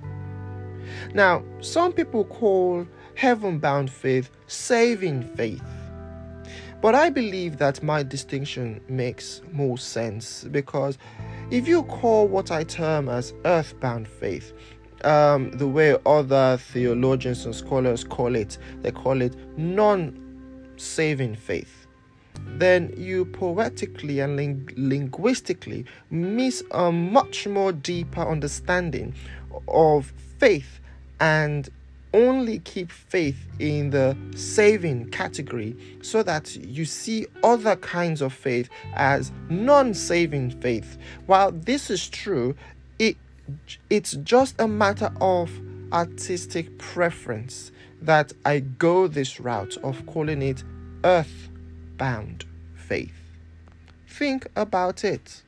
Now, 1.15 1.45
some 1.61 1.93
people 1.93 2.25
call 2.25 2.85
heaven 3.15 3.61
bound 3.61 3.93
faith 3.93 4.29
saving 4.49 5.23
faith. 5.37 5.63
But 6.85 6.95
I 6.95 7.09
believe 7.09 7.57
that 7.57 7.83
my 7.83 8.03
distinction 8.03 8.79
makes 8.91 9.41
more 9.53 9.79
sense 9.79 10.45
because 10.45 10.99
if 11.51 11.67
you 11.67 11.85
call 11.85 12.29
what 12.29 12.51
I 12.51 12.63
term 12.63 13.09
as 13.09 13.33
earthbound 13.47 14.07
faith, 14.07 14.53
um, 15.03 15.51
the 15.53 15.67
way 15.67 15.97
other 16.05 16.59
theologians 16.59 17.47
and 17.47 17.55
scholars 17.55 18.05
call 18.05 18.37
it, 18.37 18.59
they 18.83 18.91
call 18.91 19.23
it 19.23 19.35
non 19.57 20.75
saving 20.77 21.37
faith, 21.37 21.87
then 22.59 22.93
you 22.99 23.25
poetically 23.25 24.21
and 24.21 24.37
ling- 24.37 24.69
linguistically 24.77 25.87
miss 26.11 26.63
a 26.73 26.93
much 26.93 27.47
more 27.47 27.73
deeper 27.73 28.29
understanding 28.29 29.15
of 29.69 30.13
faith 30.39 30.81
and 31.19 31.71
only 32.15 32.61
keep 32.61 32.91
faith 32.91 33.47
in 33.59 33.91
the 33.91 34.17
saving 34.35 35.11
category 35.11 35.77
so 36.01 36.23
that 36.23 36.57
you 36.57 36.87
see 36.87 37.27
other 37.43 37.77
kinds 37.77 38.23
of 38.23 38.33
faith 38.33 38.71
as 38.95 39.33
non-saving 39.51 40.51
faith. 40.61 40.97
While 41.27 41.51
this 41.53 41.91
is 41.91 42.09
true, 42.09 42.55
it 42.99 43.17
it's 43.91 44.13
just 44.23 44.59
a 44.59 44.69
matter 44.69 45.13
of 45.21 45.51
artistic 45.93 46.79
preference 46.79 47.73
that 48.01 48.33
I 48.45 48.61
go 48.61 49.07
this 49.07 49.41
route 49.41 49.77
of 49.79 50.07
calling 50.07 50.41
it 50.41 50.63
earth-bound 51.05 52.45
faith. 52.75 53.15
Think 54.07 54.47
about 54.57 55.05
it. 55.05 55.43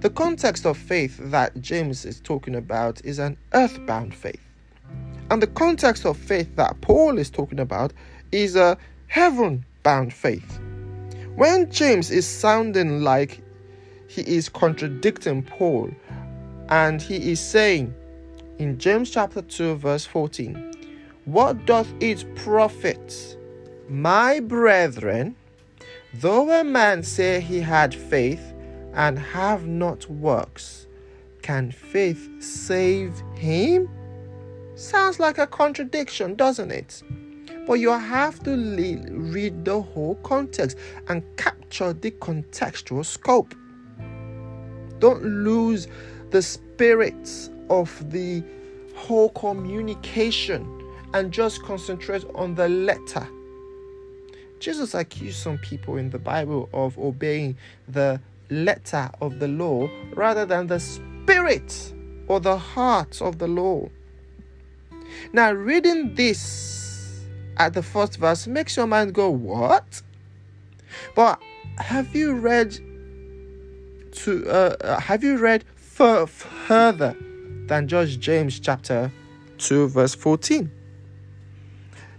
The 0.00 0.10
context 0.10 0.66
of 0.66 0.76
faith 0.76 1.18
that 1.30 1.60
James 1.62 2.04
is 2.04 2.20
talking 2.20 2.54
about 2.54 3.02
is 3.04 3.18
an 3.18 3.38
earthbound 3.54 4.14
faith. 4.14 4.43
And 5.30 5.42
the 5.42 5.46
context 5.46 6.04
of 6.04 6.16
faith 6.16 6.54
that 6.56 6.80
Paul 6.80 7.18
is 7.18 7.30
talking 7.30 7.60
about 7.60 7.92
is 8.32 8.56
a 8.56 8.76
heaven 9.06 9.64
bound 9.82 10.12
faith. 10.12 10.60
When 11.34 11.70
James 11.70 12.10
is 12.10 12.26
sounding 12.26 13.02
like 13.02 13.42
he 14.08 14.22
is 14.22 14.48
contradicting 14.48 15.42
Paul, 15.42 15.90
and 16.68 17.00
he 17.00 17.32
is 17.32 17.40
saying 17.40 17.94
in 18.58 18.78
James 18.78 19.10
chapter 19.10 19.42
2, 19.42 19.76
verse 19.76 20.04
14, 20.04 20.72
What 21.24 21.66
doth 21.66 21.92
it 22.00 22.24
profit, 22.36 23.36
my 23.88 24.40
brethren, 24.40 25.34
though 26.14 26.50
a 26.50 26.62
man 26.62 27.02
say 27.02 27.40
he 27.40 27.60
had 27.60 27.94
faith 27.94 28.54
and 28.92 29.18
have 29.18 29.66
not 29.66 30.08
works? 30.08 30.86
Can 31.42 31.72
faith 31.72 32.30
save 32.40 33.20
him? 33.34 33.88
Sounds 34.76 35.20
like 35.20 35.38
a 35.38 35.46
contradiction, 35.46 36.34
doesn't 36.34 36.72
it? 36.72 37.02
But 37.66 37.74
you 37.74 37.90
have 37.90 38.42
to 38.42 38.56
read 38.56 39.64
the 39.64 39.80
whole 39.80 40.16
context 40.16 40.76
and 41.08 41.22
capture 41.36 41.92
the 41.92 42.10
contextual 42.10 43.04
scope. 43.04 43.54
Don't 44.98 45.22
lose 45.22 45.86
the 46.30 46.42
spirit 46.42 47.50
of 47.70 48.10
the 48.10 48.42
whole 48.96 49.28
communication 49.30 50.66
and 51.14 51.32
just 51.32 51.62
concentrate 51.62 52.24
on 52.34 52.54
the 52.54 52.68
letter. 52.68 53.26
Jesus 54.58 54.94
accused 54.94 55.36
some 55.36 55.58
people 55.58 55.96
in 55.96 56.10
the 56.10 56.18
Bible 56.18 56.68
of 56.72 56.98
obeying 56.98 57.56
the 57.88 58.20
letter 58.50 59.08
of 59.20 59.38
the 59.38 59.48
law 59.48 59.88
rather 60.14 60.44
than 60.44 60.66
the 60.66 60.80
spirit 60.80 61.94
or 62.26 62.40
the 62.40 62.56
heart 62.56 63.22
of 63.22 63.38
the 63.38 63.46
law. 63.46 63.88
Now, 65.32 65.52
reading 65.52 66.14
this 66.14 67.24
at 67.56 67.74
the 67.74 67.82
first 67.82 68.18
verse 68.18 68.46
makes 68.46 68.76
your 68.76 68.86
mind 68.86 69.14
go, 69.14 69.30
What? 69.30 70.02
But 71.14 71.40
have 71.78 72.14
you 72.14 72.34
read 72.34 72.72
to 74.12 74.48
uh, 74.48 74.76
uh 74.80 75.00
have 75.00 75.24
you 75.24 75.38
read 75.38 75.64
f- 75.76 76.30
further 76.30 77.16
than 77.66 77.88
just 77.88 78.20
James 78.20 78.60
chapter 78.60 79.12
2 79.58 79.88
verse 79.88 80.14
14 80.14 80.70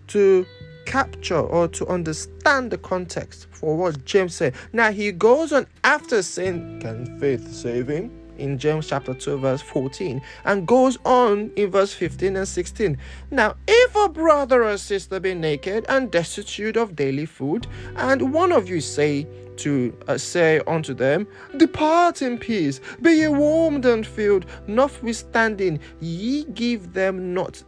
to 0.07 0.45
capture 0.85 1.39
or 1.39 1.67
to 1.69 1.87
understand 1.87 2.71
the 2.71 2.77
context 2.77 3.47
for 3.51 3.75
what 3.75 4.05
James 4.05 4.35
said. 4.35 4.53
Now 4.71 4.91
he 4.91 5.11
goes 5.11 5.51
on 5.51 5.67
after 5.83 6.21
saying, 6.21 6.79
Can 6.81 7.19
faith 7.19 7.51
save 7.51 7.87
him? 7.87 8.24
In 8.37 8.57
James 8.57 8.87
chapter 8.87 9.13
2, 9.13 9.37
verse 9.37 9.61
14, 9.61 10.21
and 10.45 10.67
goes 10.67 10.97
on 11.05 11.51
in 11.55 11.71
verse 11.71 11.93
15 11.93 12.35
and 12.35 12.47
16. 12.47 12.97
Now, 13.31 13.55
if 13.67 13.95
a 13.95 14.09
brother 14.09 14.63
or 14.63 14.77
sister 14.77 15.19
be 15.19 15.33
naked 15.33 15.85
and 15.89 16.11
destitute 16.11 16.77
of 16.77 16.95
daily 16.95 17.25
food, 17.25 17.67
and 17.95 18.33
one 18.33 18.51
of 18.51 18.67
you 18.69 18.81
say 18.81 19.27
to 19.57 19.95
uh, 20.07 20.17
say 20.17 20.61
unto 20.67 20.93
them, 20.93 21.27
Depart 21.57 22.21
in 22.21 22.37
peace, 22.37 22.81
be 23.01 23.11
ye 23.11 23.27
warmed 23.27 23.85
and 23.85 24.05
filled, 24.05 24.45
notwithstanding 24.67 25.79
ye 26.01 26.43
give 26.45 26.93
them 26.93 27.33
not 27.33 27.63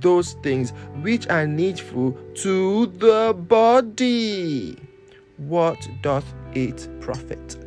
those 0.00 0.34
things 0.42 0.70
which 1.02 1.28
are 1.28 1.46
needful 1.46 2.12
to 2.34 2.86
the 2.86 3.34
body. 3.48 4.78
What 5.36 5.88
doth 6.02 6.32
it 6.54 6.88
profit? 7.00 7.63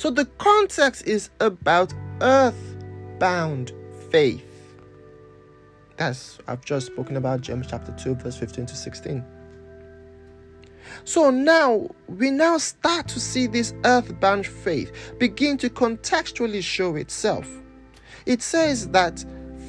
So 0.00 0.08
the 0.08 0.24
context 0.38 1.06
is 1.06 1.28
about 1.40 1.92
earth-bound 2.22 3.72
faith. 4.08 4.78
That's 5.98 6.38
I've 6.48 6.64
just 6.64 6.86
spoken 6.86 7.18
about 7.18 7.42
James 7.42 7.66
chapter 7.68 7.92
2 7.92 8.14
verse 8.14 8.34
15 8.38 8.64
to 8.64 8.74
16. 8.74 9.22
So 11.04 11.28
now 11.28 11.90
we 12.08 12.30
now 12.30 12.56
start 12.56 13.08
to 13.08 13.20
see 13.20 13.46
this 13.46 13.74
earthbound 13.84 14.46
faith 14.46 14.90
begin 15.18 15.58
to 15.58 15.68
contextually 15.68 16.62
show 16.62 16.96
itself. 16.96 17.46
It 18.24 18.40
says 18.40 18.88
that 18.92 19.22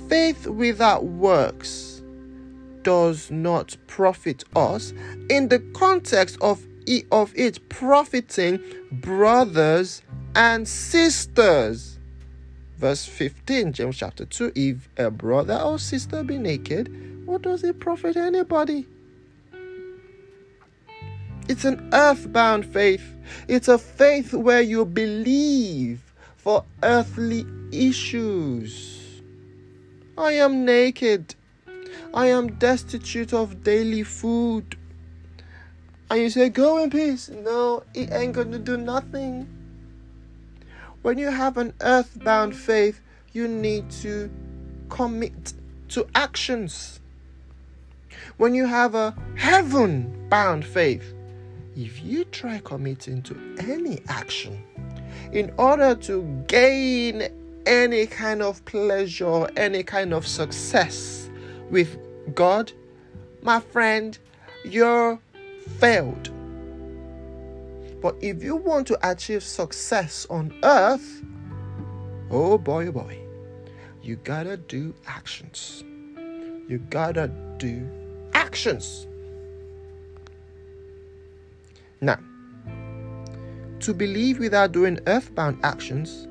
faith 0.07 0.47
without 0.47 1.03
works 1.03 2.03
does 2.83 3.29
not 3.31 3.75
profit 3.87 4.45
us 4.55 4.93
in 5.29 5.49
the 5.49 5.59
context 5.73 6.37
of 6.39 6.65
of 7.11 7.31
it 7.35 7.69
profiting 7.69 8.59
brothers 8.91 10.01
and 10.35 10.67
sisters. 10.67 11.97
Verse 12.77 13.05
15, 13.05 13.73
James 13.73 13.97
chapter 13.97 14.25
2 14.25 14.53
If 14.55 14.89
a 14.97 15.11
brother 15.11 15.59
or 15.59 15.77
sister 15.77 16.23
be 16.23 16.37
naked, 16.37 17.25
what 17.27 17.43
does 17.43 17.63
it 17.63 17.79
profit 17.79 18.17
anybody? 18.17 18.87
It's 21.47 21.65
an 21.65 21.89
earthbound 21.93 22.65
faith. 22.65 23.03
It's 23.47 23.67
a 23.67 23.77
faith 23.77 24.33
where 24.33 24.61
you 24.61 24.85
believe 24.85 26.01
for 26.37 26.63
earthly 26.81 27.45
issues. 27.71 29.21
I 30.17 30.33
am 30.33 30.65
naked. 30.65 31.35
I 32.13 32.27
am 32.27 32.53
destitute 32.53 33.33
of 33.33 33.63
daily 33.63 34.03
food. 34.03 34.77
And 36.09 36.21
you 36.21 36.29
say, 36.29 36.49
Go 36.49 36.83
in 36.83 36.89
peace. 36.89 37.29
No, 37.29 37.83
it 37.93 38.11
ain't 38.11 38.33
going 38.33 38.51
to 38.51 38.59
do 38.59 38.77
nothing. 38.77 39.47
When 41.01 41.17
you 41.17 41.31
have 41.31 41.57
an 41.57 41.73
earthbound 41.81 42.55
faith, 42.55 43.01
you 43.33 43.47
need 43.47 43.89
to 44.01 44.29
commit 44.89 45.53
to 45.89 46.07
actions. 46.13 46.99
When 48.37 48.53
you 48.53 48.67
have 48.67 48.93
a 48.93 49.15
heaven 49.35 50.27
bound 50.29 50.63
faith, 50.63 51.13
if 51.75 52.03
you 52.03 52.23
try 52.25 52.61
committing 52.63 53.23
to 53.23 53.55
any 53.59 54.01
action 54.09 54.63
in 55.31 55.51
order 55.57 55.95
to 55.95 56.43
gain 56.47 57.29
any 57.65 58.05
kind 58.05 58.43
of 58.43 58.63
pleasure, 58.65 59.47
any 59.57 59.81
kind 59.81 60.13
of 60.13 60.27
success 60.27 61.29
with 61.71 61.97
God, 62.35 62.71
my 63.41 63.59
friend, 63.59 64.19
you're 64.63 65.19
failed. 65.79 66.29
But 68.01 68.15
if 68.19 68.43
you 68.43 68.55
want 68.55 68.87
to 68.87 69.09
achieve 69.09 69.43
success 69.43 70.25
on 70.29 70.53
earth, 70.63 71.23
oh 72.31 72.57
boy, 72.57 72.87
oh 72.87 72.91
boy, 72.91 73.19
you 74.01 74.15
gotta 74.17 74.57
do 74.57 74.93
actions. 75.05 75.83
You 76.67 76.79
gotta 76.89 77.27
do 77.57 77.87
actions. 78.33 79.05
Now, 82.01 82.17
to 83.81 83.93
believe 83.93 84.39
without 84.39 84.71
doing 84.71 84.99
earthbound 85.05 85.59
actions, 85.63 86.27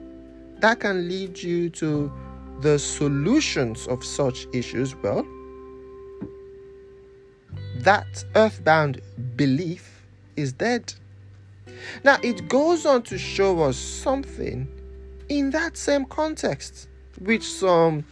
that 0.58 0.80
can 0.80 1.08
lead 1.08 1.38
you 1.40 1.70
to 1.70 2.12
the 2.60 2.78
solutions 2.78 3.86
of 3.86 4.04
such 4.04 4.46
issues. 4.52 4.96
Well, 4.96 5.24
that 7.76 8.24
earthbound 8.34 9.00
belief 9.36 10.04
is 10.36 10.52
dead. 10.52 10.92
Now, 12.04 12.18
it 12.22 12.48
goes 12.48 12.86
on 12.86 13.02
to 13.04 13.18
show 13.18 13.62
us 13.62 13.76
something 13.76 14.68
in 15.28 15.50
that 15.50 15.76
same 15.76 16.04
context, 16.06 16.88
which 17.20 17.44
some 17.44 18.04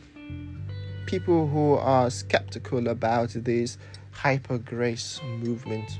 people 1.06 1.46
who 1.48 1.74
are 1.74 2.10
skeptical 2.10 2.88
about 2.88 3.30
this 3.30 3.78
hyper 4.12 4.58
grace 4.58 5.20
movement. 5.38 5.98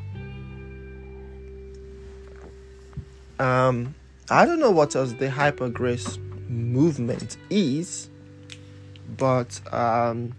Um, 3.38 3.94
I 4.30 4.44
don't 4.44 4.58
know 4.58 4.70
what 4.70 4.94
else 4.96 5.12
the 5.12 5.30
hyper 5.30 5.68
grace 5.68 6.18
movement 6.48 7.36
is, 7.50 8.10
but 9.16 9.60
um, 9.72 10.34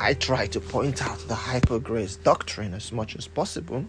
I 0.00 0.14
try 0.14 0.46
to 0.48 0.60
point 0.60 1.02
out 1.02 1.18
the 1.28 1.34
hyper 1.34 1.78
grace 1.78 2.16
doctrine 2.16 2.74
as 2.74 2.92
much 2.92 3.16
as 3.16 3.28
possible 3.28 3.84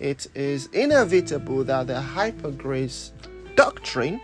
it 0.00 0.26
is 0.34 0.66
inevitable 0.72 1.62
that 1.64 1.86
the 1.86 2.00
hyper 2.00 2.50
grace 2.50 3.12
doctrine 3.54 4.20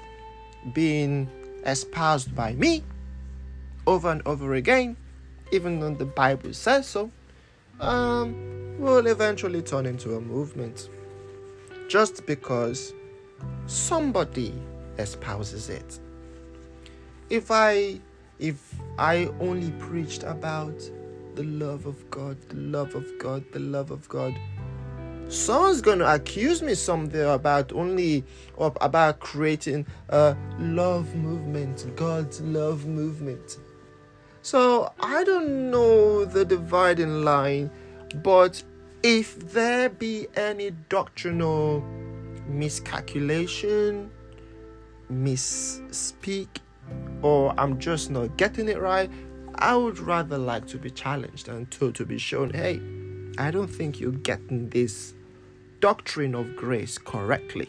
being 0.72 1.28
espoused 1.64 2.34
by 2.34 2.54
me 2.54 2.82
over 3.86 4.10
and 4.10 4.22
over 4.26 4.54
again, 4.54 4.96
even 5.52 5.78
though 5.78 5.94
the 5.94 6.06
Bible 6.06 6.52
says 6.52 6.86
so, 6.86 7.10
um, 7.80 8.34
will 8.78 9.06
eventually 9.06 9.62
turn 9.62 9.86
into 9.86 10.16
a 10.16 10.20
movement 10.20 10.88
just 11.88 12.26
because 12.26 12.94
somebody 13.66 14.54
espouses 14.98 15.68
it. 15.68 16.00
If 17.28 17.50
I 17.50 18.00
if 18.38 18.74
I 18.98 19.30
only 19.40 19.70
preached 19.72 20.22
about 20.22 20.78
the 21.34 21.44
love 21.44 21.86
of 21.86 22.10
God, 22.10 22.36
the 22.48 22.56
love 22.56 22.94
of 22.94 23.06
God, 23.18 23.44
the 23.52 23.60
love 23.60 23.90
of 23.90 24.08
God, 24.08 24.34
someone's 25.28 25.80
going 25.80 25.98
to 25.98 26.12
accuse 26.12 26.62
me 26.62 26.74
something 26.74 27.22
about 27.22 27.72
only 27.72 28.24
about 28.58 29.20
creating 29.20 29.86
a 30.08 30.36
love 30.58 31.14
movement, 31.14 31.84
God's 31.96 32.40
love 32.40 32.86
movement. 32.86 33.58
So 34.42 34.92
I 35.00 35.24
don't 35.24 35.70
know 35.70 36.24
the 36.24 36.44
dividing 36.44 37.24
line, 37.24 37.70
but 38.22 38.62
if 39.02 39.38
there 39.52 39.88
be 39.88 40.28
any 40.36 40.70
doctrinal 40.88 41.80
miscalculation, 42.46 44.10
misspeak, 45.12 46.48
or 47.22 47.52
I'm 47.58 47.78
just 47.80 48.10
not 48.10 48.36
getting 48.36 48.68
it 48.68 48.78
right, 48.78 49.10
I 49.56 49.74
would 49.74 49.98
rather 49.98 50.38
like 50.38 50.66
to 50.68 50.78
be 50.78 50.90
challenged 50.90 51.48
and 51.48 51.68
to 51.72 51.90
be 52.04 52.18
shown, 52.18 52.50
hey, 52.50 52.80
I 53.38 53.50
don't 53.50 53.68
think 53.68 53.98
you're 54.00 54.12
getting 54.12 54.68
this 54.70 55.14
doctrine 55.80 56.34
of 56.34 56.56
grace 56.56 56.98
correctly, 56.98 57.68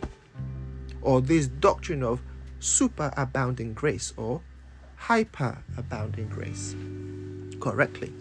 or 1.02 1.22
this 1.22 1.48
doctrine 1.48 2.04
of 2.04 2.22
superabounding 2.60 3.74
grace, 3.74 4.13
or 4.17 4.41
hyperabounding 5.02 6.30
grace 6.30 6.76
correctly. 7.60 8.12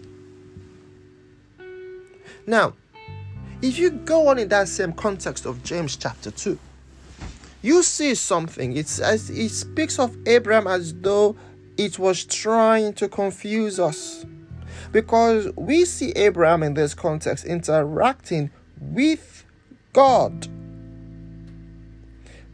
Now, 2.45 2.73
if 3.61 3.79
you 3.79 3.89
go 3.89 4.27
on 4.27 4.37
in 4.39 4.49
that 4.49 4.67
same 4.67 4.93
context 4.93 5.45
of 5.45 5.63
James 5.63 5.95
chapter 5.95 6.31
2, 6.31 6.57
you 7.61 7.81
see 7.83 8.15
something. 8.15 8.77
It's 8.77 8.99
as 8.99 9.29
it 9.29 9.49
speaks 9.49 9.99
of 9.99 10.15
Abraham 10.27 10.67
as 10.67 10.93
though 10.93 11.35
it 11.75 11.97
was 11.97 12.23
trying 12.23 12.93
to 12.93 13.09
confuse 13.09 13.79
us. 13.79 14.25
Because 14.91 15.49
we 15.55 15.85
see 15.85 16.11
Abraham 16.11 16.63
in 16.63 16.75
this 16.75 16.93
context 16.93 17.45
interacting 17.45 18.51
with 18.79 19.36
God. 19.97 20.47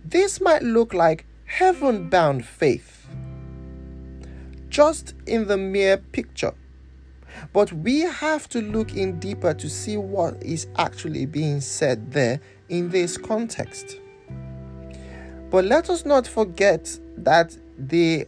This 0.05 0.39
might 0.39 0.63
look 0.63 0.93
like 0.93 1.25
heaven 1.43 2.07
bound 2.09 2.45
faith 2.45 3.05
just 4.69 5.13
in 5.27 5.47
the 5.47 5.57
mere 5.57 5.97
picture. 5.97 6.53
But 7.51 7.73
we 7.73 7.99
have 7.99 8.47
to 8.47 8.61
look 8.61 8.95
in 8.95 9.19
deeper 9.19 9.53
to 9.55 9.69
see 9.69 9.97
what 9.97 10.41
is 10.41 10.67
actually 10.77 11.25
being 11.25 11.59
said 11.59 12.13
there 12.13 12.39
in 12.69 12.91
this 12.91 13.17
context. 13.17 13.99
But 15.49 15.65
let 15.65 15.89
us 15.89 16.05
not 16.05 16.25
forget 16.25 16.97
that 17.17 17.57
the 17.77 18.25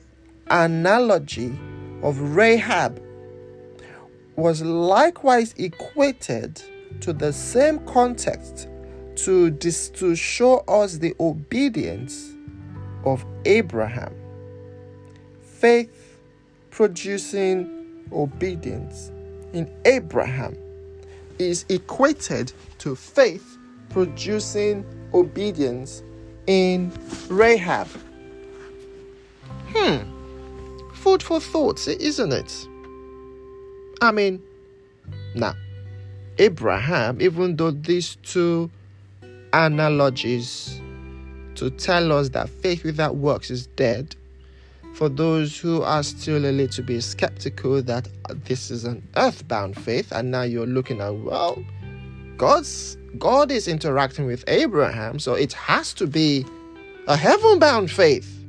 analogy 0.47 1.57
of 2.03 2.19
Rahab 2.19 3.01
was 4.35 4.61
likewise 4.61 5.53
equated 5.57 6.61
to 6.99 7.13
the 7.13 7.31
same 7.31 7.79
context 7.85 8.67
to, 9.17 9.51
dis- 9.51 9.89
to 9.89 10.15
show 10.15 10.59
us 10.67 10.97
the 10.97 11.15
obedience 11.19 12.33
of 13.03 13.25
Abraham. 13.45 14.13
Faith 15.41 16.19
producing 16.71 18.05
obedience 18.11 19.11
in 19.53 19.71
Abraham 19.85 20.57
is 21.39 21.65
equated 21.69 22.51
to 22.79 22.95
faith 22.95 23.57
producing 23.89 24.85
obedience 25.13 26.03
in 26.47 26.91
Rahab. 27.29 27.87
Hmm. 29.73 30.11
Food 30.93 31.23
for 31.23 31.39
thought, 31.39 31.87
isn't 31.87 32.31
it? 32.33 32.67
I 34.01 34.11
mean, 34.11 34.41
now, 35.33 35.53
Abraham, 36.37 37.21
even 37.21 37.55
though 37.55 37.71
these 37.71 38.17
two 38.17 38.69
analogies 39.55 40.81
to 41.55 41.69
tell 41.69 42.11
us 42.11 42.29
that 42.29 42.49
faith 42.49 42.83
without 42.83 43.15
works 43.15 43.49
is 43.49 43.67
dead, 43.67 44.15
for 44.93 45.09
those 45.09 45.57
who 45.57 45.81
are 45.81 46.03
still 46.03 46.45
a 46.45 46.51
little 46.51 46.83
bit 46.83 47.01
skeptical 47.01 47.81
that 47.81 48.07
this 48.45 48.71
is 48.71 48.83
an 48.83 49.07
earthbound 49.17 49.75
faith 49.77 50.11
and 50.11 50.31
now 50.31 50.41
you're 50.43 50.65
looking 50.65 51.01
at 51.01 51.13
well 51.13 51.61
god's 52.37 52.95
god 53.19 53.51
is 53.51 53.67
interacting 53.67 54.25
with 54.25 54.41
abraham 54.47 55.19
so 55.19 55.33
it 55.33 55.51
has 55.51 55.93
to 55.93 56.07
be 56.07 56.45
a 57.07 57.15
heaven-bound 57.15 57.91
faith. 57.91 58.43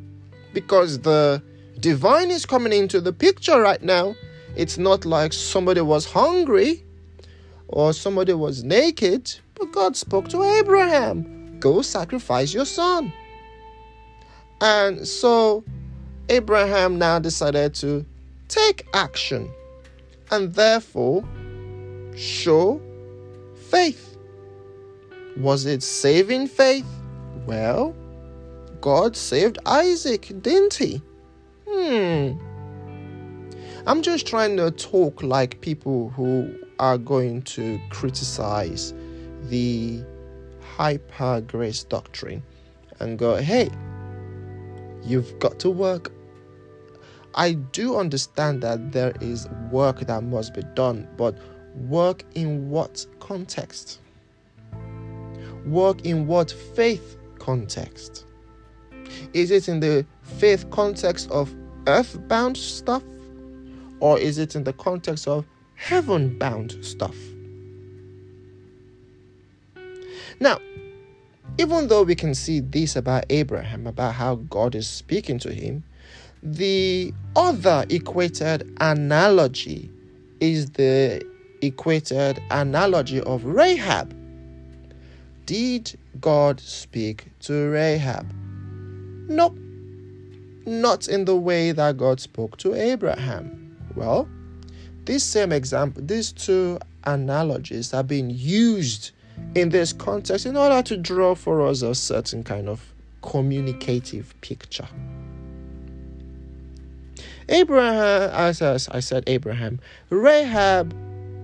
Because 0.53 1.01
the 1.01 1.43
divine 1.81 2.31
is 2.31 2.47
coming 2.47 2.73
into 2.73 3.01
the 3.01 3.13
picture 3.13 3.61
right 3.61 3.83
now. 3.83 4.17
It's 4.57 4.79
not 4.79 5.05
like 5.05 5.33
somebody 5.35 5.83
was 5.83 6.07
hungry 6.07 6.83
or 7.69 7.93
somebody 7.93 8.33
was 8.33 8.65
naked 8.65 9.35
but 9.57 9.73
god 9.73 9.97
spoke 9.97 10.29
to 10.29 10.43
abraham 10.43 11.59
go 11.59 11.83
sacrifice 11.83 12.55
your 12.55 12.67
son 12.67 13.13
and 14.61 15.07
so 15.07 15.65
Abraham 16.29 16.99
now 16.99 17.19
decided 17.19 17.75
to 17.77 18.05
take 18.49 18.87
action 18.95 19.51
and 20.31 20.53
therefore 20.55 21.25
show 22.17 22.81
faith. 23.69 24.17
Was 25.37 25.67
it 25.67 25.83
saving 25.83 26.49
faith? 26.49 26.87
Well, 27.47 27.95
God 28.81 29.17
saved 29.17 29.59
Isaac, 29.67 30.33
didn't 30.41 30.75
he? 30.75 31.03
Hmm. 31.69 32.33
I'm 33.87 34.03
just 34.03 34.27
trying 34.27 34.57
to 34.57 34.71
talk 34.73 35.23
like 35.23 35.61
people 35.61 36.09
who 36.11 36.53
are 36.81 36.99
going 36.99 37.43
to 37.43 37.79
criticize 37.91 38.93
the 39.49 40.05
hyper 40.77 41.41
grace 41.41 41.85
doctrine 41.85 42.43
and 43.01 43.19
go, 43.19 43.37
hey, 43.37 43.71
you've 45.03 45.39
got 45.39 45.59
to 45.61 45.71
work 45.71 46.11
I 47.37 47.53
do 47.53 47.97
understand 47.97 48.63
that 48.63 48.93
there 48.93 49.13
is 49.21 49.47
work 49.71 50.01
that 50.01 50.23
must 50.23 50.55
be 50.55 50.63
done, 50.75 51.07
but 51.19 51.37
work 51.75 52.25
in 52.35 52.71
what 52.71 53.07
context? 53.21 54.01
Work 55.67 56.07
in 56.07 56.27
what 56.27 56.51
faith 56.51 57.19
context? 57.39 58.25
Is 59.35 59.51
it 59.51 59.69
in 59.69 59.81
the 59.81 60.07
faith 60.23 60.71
context 60.71 61.31
of 61.31 61.55
earthbound 61.87 62.57
stuff? 62.57 63.03
Or 64.01 64.19
is 64.19 64.39
it 64.39 64.57
in 64.57 64.65
the 64.65 64.73
context 64.73 65.29
of 65.29 65.47
heaven 65.75 66.39
bound 66.39 66.83
stuff? 66.83 67.17
Now, 70.41 70.59
even 71.59 71.89
though 71.89 72.03
we 72.03 72.15
can 72.15 72.35
see 72.35 72.61
this 72.61 72.97
about 72.97 73.25
Abraham, 73.31 73.87
about 73.87 74.15
how 74.15 74.37
God 74.37 74.75
is 74.75 74.87
speaking 74.89 75.39
to 75.41 75.53
him, 75.53 75.85
the 76.43 77.15
other 77.35 77.87
equated 77.89 78.77
analogy 78.81 79.91
is 80.41 80.71
the 80.71 81.25
equated 81.63 82.43
analogy 82.51 83.21
of 83.23 83.45
Rahab. 83.45 84.15
Did 85.47 85.99
God 86.21 86.61
speak 86.61 87.29
to 87.41 87.71
Rahab? 87.71 88.33
Nope. 89.29 89.59
Not 90.67 91.09
in 91.09 91.25
the 91.25 91.37
way 91.37 91.73
that 91.73 91.97
God 91.97 92.21
spoke 92.21 92.59
to 92.59 92.75
Abraham. 92.75 93.77
Well, 93.95 94.29
this 95.05 95.25
same 95.25 95.53
example, 95.53 96.03
these 96.05 96.33
two 96.33 96.79
analogies 97.05 97.95
are 97.95 98.03
being 98.03 98.31
used 98.31 99.13
in 99.55 99.71
this 99.71 99.93
context 99.93 100.47
in 100.47 100.57
order 100.57 100.83
to 100.83 100.97
draw 100.97 101.35
for 101.35 101.67
us 101.67 101.83
a 101.83 101.95
certain 101.95 102.43
kind 102.45 102.69
of 102.69 102.95
communicative 103.23 104.35
picture. 104.41 104.89
Abraham, 107.49 108.31
as 108.33 108.61
I 108.89 109.01
said, 109.01 109.25
Abraham, 109.27 109.79
Rahab, 110.11 110.95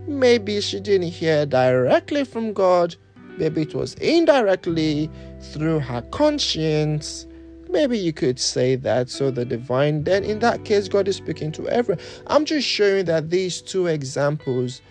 maybe 0.08 0.60
she 0.60 0.80
didn't 0.80 1.08
hear 1.08 1.46
directly 1.46 2.24
from 2.24 2.52
God, 2.52 2.96
maybe 3.38 3.62
it 3.62 3.74
was 3.74 3.94
indirectly 3.94 5.10
through 5.40 5.80
her 5.80 6.02
conscience. 6.10 7.26
Maybe 7.70 7.98
you 7.98 8.12
could 8.12 8.38
say 8.38 8.76
that. 8.76 9.08
So 9.08 9.30
the 9.30 9.46
divine, 9.46 10.04
then 10.04 10.24
in 10.24 10.40
that 10.40 10.64
case, 10.64 10.88
God 10.88 11.08
is 11.08 11.16
speaking 11.16 11.52
to 11.52 11.68
everyone. 11.68 12.04
I'm 12.26 12.44
just 12.44 12.68
showing 12.68 13.06
that 13.06 13.30
these 13.30 13.62
two 13.62 13.86
examples, 13.86 14.82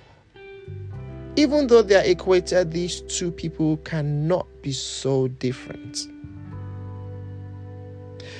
even 1.35 1.67
though 1.67 1.81
they 1.81 1.95
are 1.95 2.05
equated, 2.05 2.71
these 2.71 3.01
two 3.01 3.31
people 3.31 3.77
cannot 3.77 4.47
be 4.61 4.71
so 4.71 5.27
different. 5.27 6.07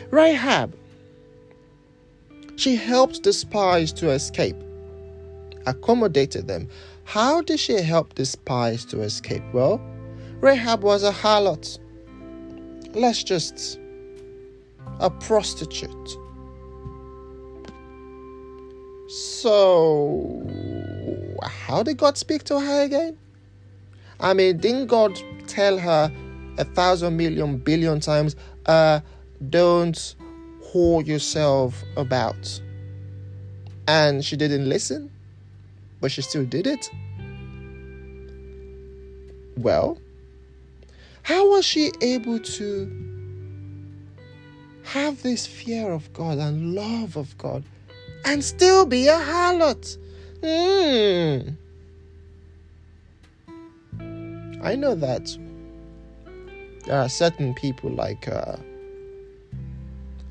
Rahab 0.10 0.76
She 2.58 2.76
helped 2.76 3.24
the 3.24 3.34
spies 3.34 3.94
to 3.94 4.12
escape, 4.12 4.58
accommodated 5.66 6.48
them. 6.48 6.68
How 7.06 7.42
did 7.42 7.60
she 7.60 7.82
help 7.82 8.16
the 8.16 8.26
spies 8.26 8.86
to 8.86 9.02
escape? 9.02 9.44
Well, 9.54 9.82
Rahab 10.42 10.84
was 10.84 11.04
a 11.04 11.12
harlot. 11.12 11.80
Let's 12.94 13.24
just 13.24 13.80
a 15.00 15.10
prostitute. 15.10 16.18
So, 19.12 20.42
how 21.44 21.84
did 21.84 21.98
God 21.98 22.18
speak 22.18 22.46
to 22.46 22.58
her 22.58 22.84
again? 22.84 23.18
I 24.22 24.34
mean, 24.34 24.56
didn't 24.56 24.88
God 24.88 25.22
tell 25.48 25.78
her 25.78 26.10
a 26.58 26.64
thousand 26.64 27.18
million 27.18 27.58
billion 27.58 28.00
times, 28.00 28.38
uh, 28.68 29.02
don't 29.50 30.16
whore 30.64 31.06
yourself 31.06 31.84
about? 31.98 32.62
And 33.86 34.24
she 34.24 34.38
didn't 34.38 34.70
listen, 34.70 35.12
but 36.00 36.10
she 36.14 36.22
still 36.22 36.46
did 36.46 36.66
it. 36.66 36.90
Well, 39.58 39.98
how 41.24 41.50
was 41.50 41.66
she 41.66 41.92
able 42.00 42.40
to 42.40 42.90
have 44.84 45.22
this 45.22 45.46
fear 45.46 45.92
of 45.92 46.14
God 46.14 46.38
and 46.38 46.76
love 46.76 47.18
of 47.18 47.38
God 47.38 47.66
and 48.26 48.44
still 48.44 48.86
be 48.86 49.08
a 49.08 49.18
harlot? 49.18 49.98
Hmm. 50.44 51.56
I 54.64 54.76
know 54.76 54.96
that 54.96 55.36
there 56.86 57.00
are 57.00 57.10
certain 57.10 57.54
people 57.54 57.90
like 57.92 58.28
uh, 58.28 58.58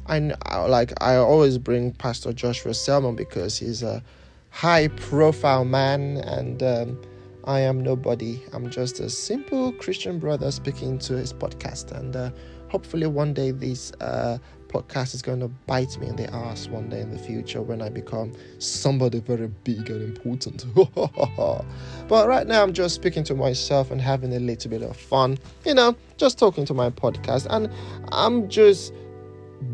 I 0.07 0.19
like 0.67 0.93
I 1.01 1.17
always 1.17 1.59
bring 1.59 1.93
Pastor 1.93 2.33
Joshua 2.33 2.75
Selman 2.75 3.15
because 3.15 3.59
he's 3.59 3.83
a 3.83 4.03
high 4.51 4.89
profile 4.89 5.65
man 5.65 6.17
and 6.19 6.63
um, 6.63 7.01
I 7.45 7.61
am 7.61 7.81
nobody. 7.81 8.43
I'm 8.53 8.71
just 8.71 9.01
a 9.01 9.09
simple 9.09 9.73
Christian 9.73 10.19
brother 10.19 10.51
speaking 10.51 10.99
to 11.01 11.17
his 11.17 11.33
podcast 11.33 11.93
and 11.93 12.17
uh, 12.17 12.31
hopefully 12.69 13.07
one 13.07 13.33
day 13.33 13.53
this 13.53 13.93
uh, 14.01 14.39
podcast 14.71 15.15
is 15.15 15.23
going 15.23 15.41
to 15.41 15.49
bite 15.49 15.99
me 15.99 16.07
in 16.07 16.17
the 16.17 16.33
ass 16.33 16.69
one 16.69 16.89
day 16.89 17.01
in 17.01 17.11
the 17.11 17.19
future 17.19 17.61
when 17.61 17.83
I 17.83 17.89
become 17.89 18.33
somebody 18.59 19.21
very 19.21 19.49
big 19.65 19.91
and 19.91 20.03
important. 20.03 20.65
but 22.09 22.29
right 22.29 22.47
now, 22.47 22.63
I'm 22.63 22.73
just 22.73 22.95
speaking 22.95 23.25
to 23.25 23.35
myself 23.35 23.91
and 23.91 24.01
having 24.01 24.33
a 24.35 24.39
little 24.39 24.71
bit 24.71 24.83
of 24.83 24.97
fun, 24.97 25.39
you 25.67 25.75
know, 25.75 25.97
just 26.17 26.39
talking 26.39 26.65
to 26.67 26.75
my 26.75 26.91
podcast, 26.91 27.47
and 27.51 27.71
I'm 28.13 28.49
just 28.49 28.93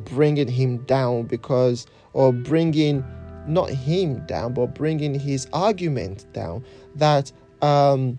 bringing 0.05 0.49
him 0.49 0.79
down 0.85 1.25
because, 1.25 1.87
or 2.15 2.33
bringing 2.33 3.05
not 3.47 3.71
him 3.71 4.25
down, 4.27 4.55
but 4.55 4.75
bringing 4.75 5.19
his 5.19 5.47
argument 5.53 6.27
down 6.33 6.65
that 6.97 7.31
um, 7.63 8.19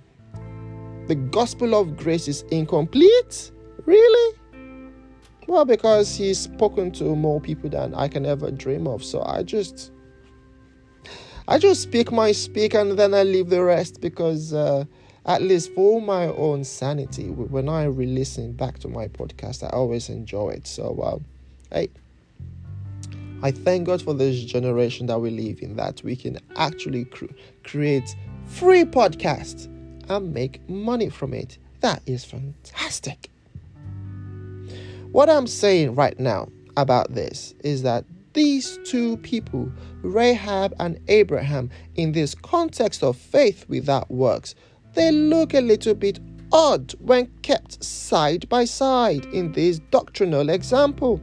the 1.08 1.16
gospel 1.16 1.76
of 1.76 1.98
grace 1.98 2.28
is 2.28 2.44
incomplete. 2.52 3.52
Really? 3.86 4.38
Well, 5.48 5.64
because 5.64 6.16
he's 6.16 6.38
spoken 6.38 6.92
to 6.92 7.16
more 7.16 7.40
people 7.40 7.70
than 7.70 7.96
I 7.96 8.10
can 8.10 8.26
ever 8.26 8.52
dream 8.52 8.86
of. 8.86 9.04
So 9.04 9.24
I 9.24 9.44
just 9.44 9.92
I 11.48 11.58
just 11.58 11.82
speak 11.82 12.12
my 12.12 12.34
speak 12.34 12.74
and 12.74 13.00
then 13.00 13.14
I 13.14 13.24
leave 13.24 13.50
the 13.50 13.64
rest 13.64 14.02
because 14.02 14.54
uh, 14.54 14.84
at 15.26 15.42
least 15.42 15.74
for 15.74 16.02
my 16.02 16.26
own 16.26 16.66
sanity, 16.66 17.30
when 17.30 17.70
I 17.70 17.86
re-listen 17.86 18.52
back 18.52 18.80
to 18.80 18.90
my 18.90 19.08
podcast, 19.08 19.64
I 19.64 19.70
always 19.70 20.10
enjoy 20.10 20.50
it. 20.50 20.68
So, 20.68 21.00
uh, 21.72 21.74
hey, 21.74 21.90
I 23.42 23.52
thank 23.52 23.88
God 23.88 24.02
for 24.02 24.14
this 24.14 24.44
generation 24.44 25.06
that 25.08 25.20
we 25.20 25.30
live 25.30 25.62
in, 25.62 25.78
that 25.78 26.02
we 26.04 26.18
can 26.18 26.40
actually 26.58 27.06
cr- 27.06 27.26
create 27.64 28.16
free 28.46 28.84
podcasts 28.84 29.66
and 30.10 30.34
make 30.34 30.68
money 30.70 31.10
from 31.10 31.34
it. 31.34 31.58
That 31.82 32.02
is 32.06 32.26
fantastic. 32.26 33.30
What 35.12 35.30
I'm 35.30 35.48
saying 35.48 35.96
right 35.96 36.20
now 36.20 36.50
about 36.76 37.13
this 37.13 37.56
is 37.63 37.82
that 37.84 38.06
these 38.34 38.78
two 38.84 39.17
people, 39.17 39.72
Rahab 40.02 40.76
and 40.80 41.00
Abraham, 41.08 41.70
in 41.96 42.12
this 42.12 42.36
context 42.36 43.04
of 43.04 43.17
faith 43.17 43.65
without 43.67 44.12
works, 44.12 44.54
they 44.93 45.12
look 45.12 45.54
a 45.54 45.62
little 45.62 45.96
bit 45.96 46.20
odd 46.52 46.93
when 47.00 47.28
kept 47.41 47.84
side 47.84 48.48
by 48.50 48.65
side 48.65 49.26
in 49.28 49.54
this 49.54 49.80
doctrinal 49.91 50.50
example. 50.50 51.22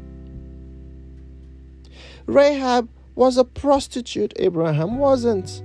Rahab 2.26 2.88
was 3.14 3.36
a 3.36 3.44
prostitute, 3.44 4.32
Abraham 4.36 4.98
wasn't. 4.98 5.62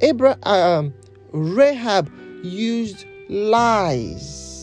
Abraham, 0.00 0.38
um, 0.42 0.94
Rahab 1.32 2.10
used 2.42 3.06
lies 3.28 4.59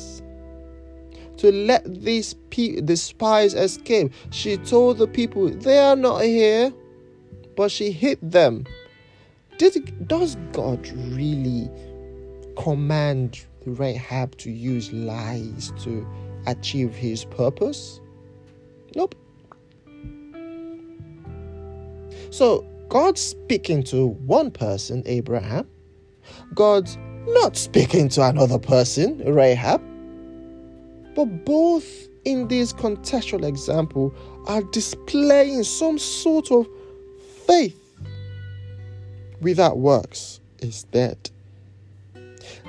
to 1.38 1.52
let 1.52 2.04
these 2.04 2.34
pe- 2.50 2.82
the 2.82 2.98
spies 2.98 3.54
escape. 3.54 4.12
She 4.32 4.58
told 4.58 4.98
the 4.98 5.08
people, 5.08 5.50
They 5.50 5.80
are 5.80 5.96
not 5.96 6.24
here, 6.24 6.74
but 7.56 7.72
she 7.72 7.92
hid 7.92 8.20
them. 8.22 8.66
Did, 9.58 10.08
does 10.08 10.38
God 10.52 10.88
really 11.14 11.70
command 12.58 13.46
Rahab 13.66 14.38
to 14.38 14.52
use 14.52 14.92
lies 14.94 15.74
to 15.84 16.08
achieve 16.46 16.94
his 16.94 17.26
purpose? 17.26 18.00
Nope. 18.96 19.16
So, 22.30 22.66
God's 22.90 23.22
speaking 23.22 23.84
to 23.84 24.08
one 24.08 24.52
person, 24.52 25.04
Abraham. 25.06 25.68
God's 26.54 26.98
not 27.28 27.58
speaking 27.58 28.10
to 28.10 28.24
another 28.24 28.60
person, 28.60 29.18
Rahab. 29.26 29.82
But 31.18 31.46
both 31.46 32.08
in 32.26 32.48
this 32.48 32.72
contextual 32.72 33.44
example 33.44 34.14
are 34.46 34.62
displaying 34.62 35.64
some 35.64 35.98
sort 35.98 36.52
of 36.52 36.68
faith 37.48 37.82
without 39.42 39.80
works 39.80 40.40
is 40.60 40.84
dead. 40.84 41.18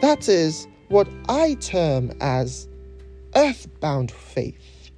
That 0.00 0.30
is 0.30 0.66
what 0.88 1.06
I 1.28 1.58
term 1.60 2.10
as 2.22 2.66
earthbound 3.36 4.10
faith 4.10 4.92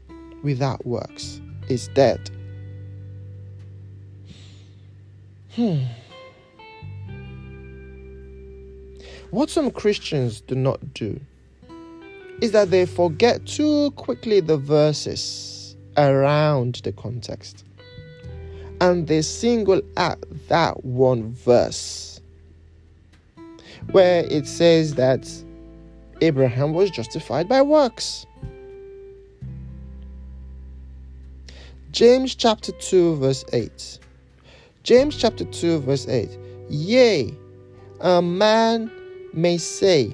without 0.44 0.86
works 0.86 1.40
is 1.68 1.88
dead. 1.88 2.30
Hmm. 5.56 5.86
What 9.32 9.50
some 9.50 9.72
Christians 9.72 10.40
do 10.40 10.54
not 10.54 10.94
do 10.94 11.18
is 12.40 12.52
that 12.52 12.70
they 12.70 12.86
forget 12.86 13.44
too 13.46 13.90
quickly 13.92 14.40
the 14.40 14.56
verses 14.56 15.76
around 15.96 16.76
the 16.84 16.92
context. 16.92 17.64
And 18.80 19.06
they 19.06 19.22
single 19.22 19.82
out 19.96 20.24
that 20.48 20.84
one 20.84 21.32
verse 21.34 22.20
where 23.92 24.24
it 24.30 24.46
says 24.46 24.94
that 24.94 25.28
Abraham 26.22 26.72
was 26.72 26.90
justified 26.90 27.48
by 27.48 27.62
works. 27.62 28.26
James 31.90 32.34
chapter 32.34 32.72
2, 32.72 33.16
verse 33.16 33.44
8. 33.52 33.98
James 34.82 35.16
chapter 35.16 35.44
2, 35.44 35.80
verse 35.80 36.06
8. 36.08 36.30
Yea, 36.68 37.34
a 38.00 38.22
man 38.22 38.90
may 39.34 39.58
say, 39.58 40.12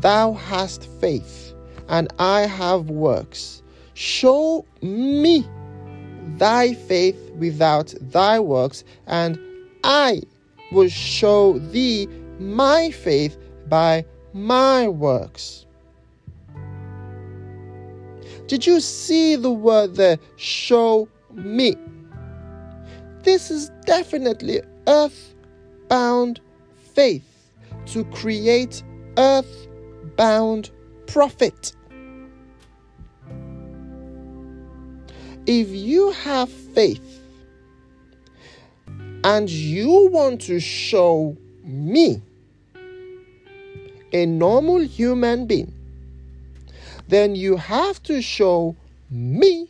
Thou 0.00 0.32
hast 0.32 0.86
faith 1.00 1.43
and 1.88 2.12
I 2.18 2.42
have 2.42 2.90
works. 2.90 3.62
Show 3.94 4.64
me 4.82 5.46
thy 6.36 6.74
faith 6.74 7.30
without 7.36 7.94
thy 8.00 8.40
works, 8.40 8.84
and 9.06 9.38
I 9.84 10.22
will 10.72 10.88
show 10.88 11.58
thee 11.58 12.08
my 12.38 12.90
faith 12.90 13.36
by 13.68 14.04
my 14.32 14.88
works. 14.88 15.66
Did 18.46 18.66
you 18.66 18.80
see 18.80 19.36
the 19.36 19.52
word 19.52 19.94
there? 19.94 20.18
Show 20.36 21.08
me. 21.32 21.76
This 23.22 23.50
is 23.50 23.70
definitely 23.86 24.60
earth-bound 24.86 26.40
faith 26.92 27.24
to 27.86 28.04
create 28.06 28.82
earth-bound 29.16 30.70
profit. 31.06 31.74
If 35.46 35.68
you 35.68 36.10
have 36.12 36.48
faith 36.48 37.20
and 39.24 39.48
you 39.50 40.08
want 40.10 40.40
to 40.42 40.60
show 40.60 41.36
me, 41.62 42.22
a 44.12 44.26
normal 44.26 44.78
human 44.78 45.46
being, 45.46 45.72
then 47.08 47.34
you 47.34 47.56
have 47.56 48.02
to 48.04 48.22
show 48.22 48.76
me, 49.10 49.68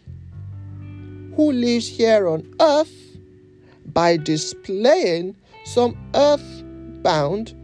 who 1.34 1.50
lives 1.50 1.88
here 1.88 2.28
on 2.28 2.54
earth, 2.60 2.92
by 3.86 4.16
displaying 4.16 5.34
some 5.64 5.96
earthbound 6.14 7.54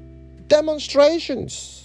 demonstrations. 0.48 1.79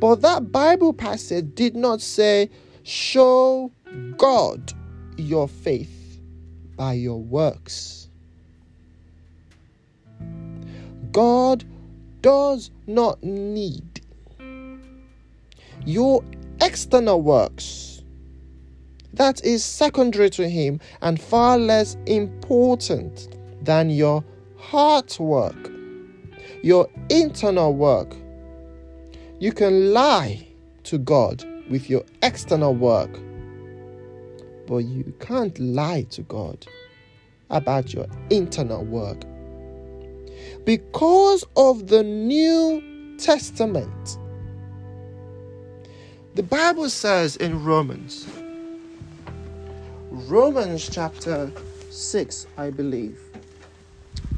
But 0.00 0.22
that 0.22 0.52
Bible 0.52 0.92
passage 0.92 1.54
did 1.54 1.74
not 1.74 2.00
say, 2.00 2.50
Show 2.84 3.72
God 4.16 4.72
your 5.16 5.48
faith 5.48 6.20
by 6.76 6.92
your 6.92 7.20
works. 7.20 8.08
God 11.10 11.64
does 12.22 12.70
not 12.86 13.22
need 13.22 14.00
your 15.84 16.22
external 16.60 17.22
works. 17.22 18.02
That 19.14 19.44
is 19.44 19.64
secondary 19.64 20.30
to 20.30 20.48
Him 20.48 20.80
and 21.02 21.20
far 21.20 21.58
less 21.58 21.96
important 22.06 23.36
than 23.62 23.90
your 23.90 24.22
heart 24.56 25.18
work, 25.18 25.70
your 26.62 26.88
internal 27.08 27.74
work. 27.74 28.14
You 29.40 29.52
can 29.52 29.92
lie 29.92 30.48
to 30.82 30.98
God 30.98 31.44
with 31.70 31.88
your 31.88 32.02
external 32.24 32.74
work, 32.74 33.20
but 34.66 34.78
you 34.78 35.14
can't 35.20 35.56
lie 35.60 36.06
to 36.10 36.22
God 36.22 36.66
about 37.48 37.94
your 37.94 38.06
internal 38.30 38.84
work. 38.84 39.22
Because 40.64 41.44
of 41.56 41.86
the 41.86 42.02
New 42.02 43.16
Testament, 43.18 44.18
the 46.34 46.42
Bible 46.42 46.90
says 46.90 47.36
in 47.36 47.62
Romans, 47.62 48.26
Romans 50.10 50.88
chapter 50.88 51.52
6, 51.90 52.46
I 52.56 52.70
believe. 52.70 53.20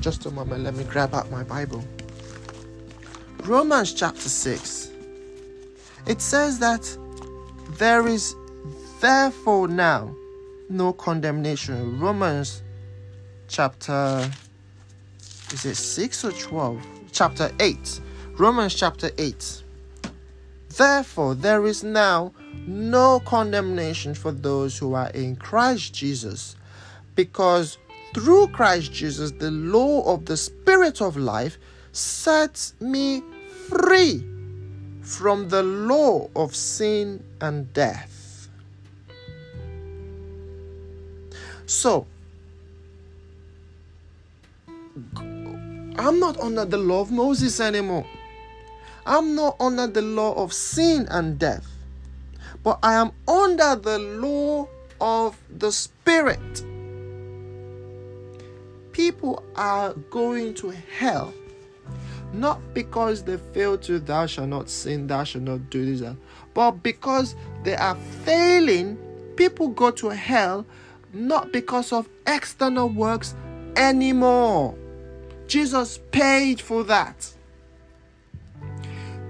Just 0.01 0.27
a 0.27 0.31
moment, 0.31 0.63
let 0.63 0.75
me 0.75 0.85
grab 0.85 1.15
out 1.15 1.31
my 1.31 1.43
Bible. 1.43 1.83
Romans 3.45 3.95
chapter 3.95 4.29
6. 4.29 4.90
It 6.07 6.21
says 6.21 6.59
that 6.61 6.97
there 7.79 8.07
is 8.07 8.35
therefore 9.01 9.69
now 9.69 10.15
no 10.69 10.93
condemnation. 10.93 11.99
Romans 12.01 12.63
chapter 13.49 14.31
is 15.53 15.65
it 15.65 15.75
6 15.75 16.25
or 16.25 16.33
12? 16.33 16.87
Chapter 17.11 17.51
8. 17.59 18.01
Romans 18.39 18.73
chapter 18.73 19.11
8. 19.19 19.63
Therefore, 20.77 21.35
there 21.35 21.67
is 21.67 21.83
now 21.83 22.33
no 22.67 23.19
condemnation 23.21 24.15
for 24.15 24.31
those 24.31 24.79
who 24.79 24.95
are 24.95 25.11
in 25.11 25.35
Christ 25.35 25.93
Jesus, 25.93 26.55
because 27.17 27.79
through 28.15 28.47
Christ 28.49 28.93
Jesus, 28.93 29.33
the 29.33 29.51
law 29.51 30.15
of 30.15 30.27
the 30.27 30.37
Spirit 30.37 31.03
of 31.03 31.17
life 31.17 31.59
sets 31.91 32.75
me 32.81 33.25
free 33.69 34.25
from 35.11 35.49
the 35.49 35.63
law 35.63 36.31
of 36.37 36.55
sin 36.55 37.23
and 37.41 37.73
death. 37.75 38.49
So, 41.67 42.07
I'm 45.17 46.21
not 46.21 46.39
under 46.39 46.65
the 46.65 46.79
law 46.79 47.01
of 47.01 47.11
Moses 47.11 47.59
anymore. 47.61 48.07
I'm 49.05 49.35
not 49.35 49.57
under 49.59 49.89
the 49.89 50.03
law 50.03 50.33
of 50.35 50.53
sin 50.53 51.09
and 51.11 51.39
death, 51.39 51.67
but 52.63 52.79
I 52.83 52.95
am 52.95 53.11
under 53.27 53.75
the 53.75 53.99
law 53.99 54.69
of 55.01 55.37
the 55.51 55.73
Spirit. 55.73 56.65
People 58.93 59.43
are 59.57 59.93
going 60.11 60.55
to 60.55 60.71
hell 60.71 61.35
not 62.33 62.61
because 62.75 63.23
they 63.23 63.37
fail 63.37 63.77
to 63.79 63.99
thou 63.99 64.27
shalt 64.27 64.49
not 64.49 64.69
sin, 64.69 65.07
thou 65.07 65.25
shalt 65.25 65.45
not 65.45 65.71
do 65.71 65.85
this, 65.85 66.17
but 66.55 66.73
because 66.83 67.35
they 67.65 67.77
are 67.77 67.97
failing. 68.25 68.99
People 69.37 69.69
go 69.69 69.91
to 69.91 70.09
hell 70.11 70.67
not 71.13 71.53
because 71.53 71.93
of 71.93 72.09
external 72.27 72.89
works 72.89 73.35
anymore. 73.77 74.75
Jesus 75.47 75.99
paid 76.13 76.61
for 76.61 76.85
that. 76.85 77.33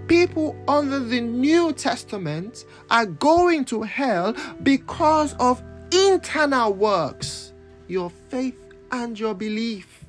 People 0.07 0.57
under 0.67 0.99
the 0.99 1.21
New 1.21 1.73
Testament 1.73 2.65
are 2.91 3.07
going 3.07 3.65
to 3.67 3.83
hell 3.83 4.35
because 4.63 5.35
of 5.35 5.63
internal 5.93 6.73
works, 6.73 7.53
your 7.87 8.11
faith 8.29 8.59
and 8.91 9.19
your 9.19 9.35
belief. 9.35 10.00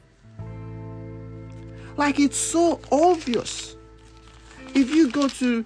Like 1.97 2.19
it's 2.19 2.37
so 2.37 2.79
obvious. 2.91 3.75
If 4.73 4.93
you 4.93 5.11
go 5.11 5.27
to 5.27 5.65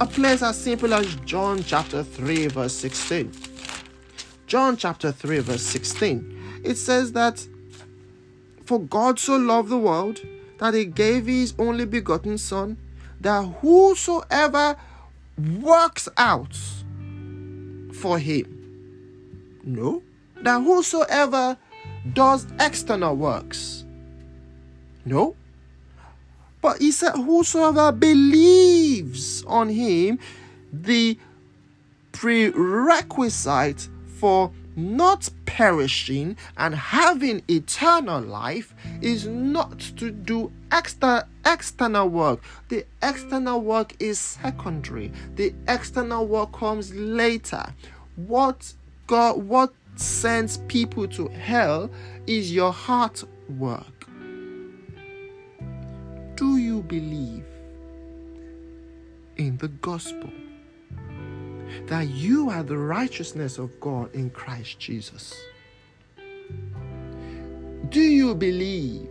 a 0.00 0.06
place 0.06 0.42
as 0.42 0.60
simple 0.60 0.92
as 0.92 1.14
John 1.24 1.62
chapter 1.62 2.02
3, 2.02 2.48
verse 2.48 2.74
16, 2.74 3.32
John 4.46 4.76
chapter 4.76 5.10
3, 5.12 5.38
verse 5.38 5.62
16, 5.62 6.60
it 6.64 6.76
says 6.76 7.12
that 7.12 7.46
for 8.64 8.80
God 8.80 9.18
so 9.18 9.36
loved 9.36 9.70
the 9.70 9.78
world 9.78 10.20
that 10.58 10.74
he 10.74 10.84
gave 10.84 11.26
his 11.26 11.54
only 11.58 11.86
begotten 11.86 12.38
Son 12.38 12.76
that 13.20 13.44
whosoever 13.60 14.76
works 15.60 16.08
out 16.16 16.56
for 17.92 18.18
him, 18.18 19.60
no, 19.64 20.02
that 20.42 20.60
whosoever 20.60 21.56
does 22.12 22.46
external 22.60 23.16
works, 23.16 23.84
no, 25.04 25.34
but 26.62 26.78
he 26.78 26.92
said, 26.92 27.12
whosoever 27.16 27.92
believes 27.92 29.44
on 29.46 29.68
him, 29.68 30.18
the 30.72 31.18
prerequisite 32.12 33.88
for 34.18 34.52
not 34.76 35.28
perishing 35.44 36.36
and 36.56 36.74
having 36.74 37.42
eternal 37.48 38.22
life 38.22 38.74
is 39.02 39.26
not 39.26 39.78
to 39.80 40.10
do 40.10 40.50
extra 40.70 41.26
external 41.44 42.08
work. 42.08 42.40
The 42.68 42.86
external 43.02 43.60
work 43.60 43.94
is 43.98 44.18
secondary. 44.18 45.12
The 45.34 45.52
external 45.68 46.26
work 46.26 46.52
comes 46.52 46.94
later. 46.94 47.74
What 48.16 48.72
god 49.08 49.42
what 49.42 49.74
sends 49.96 50.58
people 50.68 51.06
to 51.08 51.28
hell 51.28 51.90
is 52.26 52.52
your 52.52 52.72
heart 52.72 53.24
work 53.58 54.01
believe 56.82 57.44
in 59.36 59.56
the 59.58 59.68
gospel 59.68 60.30
that 61.86 62.08
you 62.08 62.50
are 62.50 62.62
the 62.62 62.76
righteousness 62.76 63.58
of 63.58 63.78
God 63.80 64.14
in 64.14 64.30
Christ 64.30 64.78
Jesus? 64.78 65.34
Do 67.88 68.00
you 68.00 68.34
believe 68.34 69.08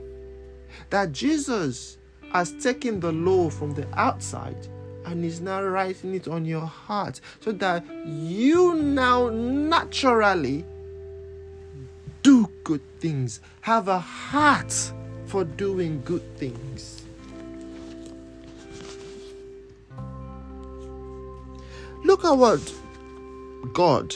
that 0.90 1.12
Jesus 1.12 1.98
has 2.32 2.54
taken 2.64 3.00
the 3.00 3.12
law 3.12 3.50
from 3.50 3.74
the 3.74 3.88
outside 3.94 4.68
and 5.06 5.26
is 5.26 5.42
now 5.42 5.62
writing 5.64 6.16
it 6.16 6.28
on 6.28 6.46
your 6.46 6.66
heart 6.66 7.20
so 7.40 7.52
that 7.52 7.84
you 8.06 8.76
now 8.76 9.30
naturally 9.30 10.66
do 12.24 12.50
good 12.64 12.82
things, 13.00 13.42
have 13.62 13.88
a 13.88 14.00
heart 14.00 14.94
for 15.26 15.44
doing 15.44 16.02
good 16.06 16.38
things? 16.38 17.04
Look 22.04 22.26
at 22.26 22.32
what 22.32 22.74
God, 23.74 24.16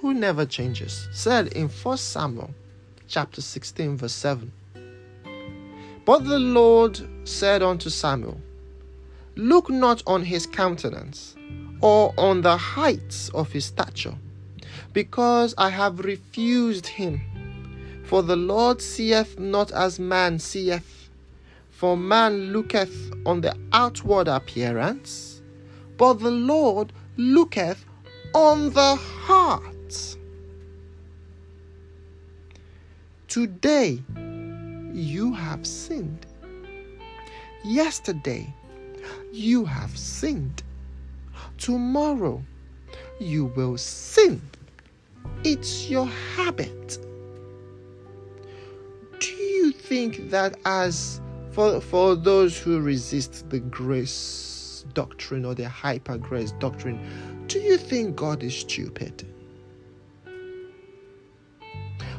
who 0.00 0.12
never 0.12 0.44
changes, 0.44 1.08
said 1.12 1.48
in 1.48 1.68
1 1.68 1.98
Samuel 1.98 2.50
chapter 3.06 3.40
16, 3.40 3.96
verse 3.96 4.12
7. 4.12 4.52
But 6.04 6.24
the 6.24 6.40
Lord 6.40 7.00
said 7.22 7.62
unto 7.62 7.90
Samuel, 7.90 8.40
Look 9.36 9.70
not 9.70 10.02
on 10.04 10.24
his 10.24 10.46
countenance, 10.46 11.36
or 11.80 12.12
on 12.18 12.42
the 12.42 12.56
heights 12.56 13.28
of 13.28 13.52
his 13.52 13.66
stature, 13.66 14.16
because 14.92 15.54
I 15.56 15.70
have 15.70 16.00
refused 16.00 16.88
him. 16.88 17.20
For 18.04 18.22
the 18.22 18.36
Lord 18.36 18.82
seeth 18.82 19.38
not 19.38 19.70
as 19.70 20.00
man 20.00 20.40
seeth. 20.40 21.08
For 21.70 21.96
man 21.96 22.52
looketh 22.52 23.12
on 23.24 23.42
the 23.42 23.54
outward 23.72 24.26
appearance 24.28 25.35
but 25.96 26.14
the 26.14 26.30
Lord 26.30 26.92
looketh 27.16 27.84
on 28.34 28.70
the 28.70 28.96
heart. 28.96 30.16
Today 33.28 34.02
you 34.92 35.32
have 35.34 35.66
sinned. 35.66 36.26
Yesterday 37.64 38.52
you 39.32 39.64
have 39.64 39.96
sinned. 39.96 40.62
Tomorrow 41.58 42.42
you 43.18 43.46
will 43.56 43.78
sin. 43.78 44.40
It's 45.44 45.88
your 45.88 46.06
habit. 46.34 46.98
Do 49.18 49.32
you 49.32 49.72
think 49.72 50.30
that 50.30 50.58
as 50.64 51.20
for 51.50 51.80
for 51.80 52.14
those 52.16 52.58
who 52.58 52.80
resist 52.80 53.48
the 53.50 53.60
grace 53.60 54.45
doctrine 54.96 55.44
or 55.44 55.54
the 55.54 55.68
hyper 55.68 56.16
grace 56.16 56.52
doctrine, 56.52 56.98
do 57.46 57.60
you 57.60 57.76
think 57.76 58.16
God 58.16 58.42
is 58.42 58.56
stupid? 58.56 59.24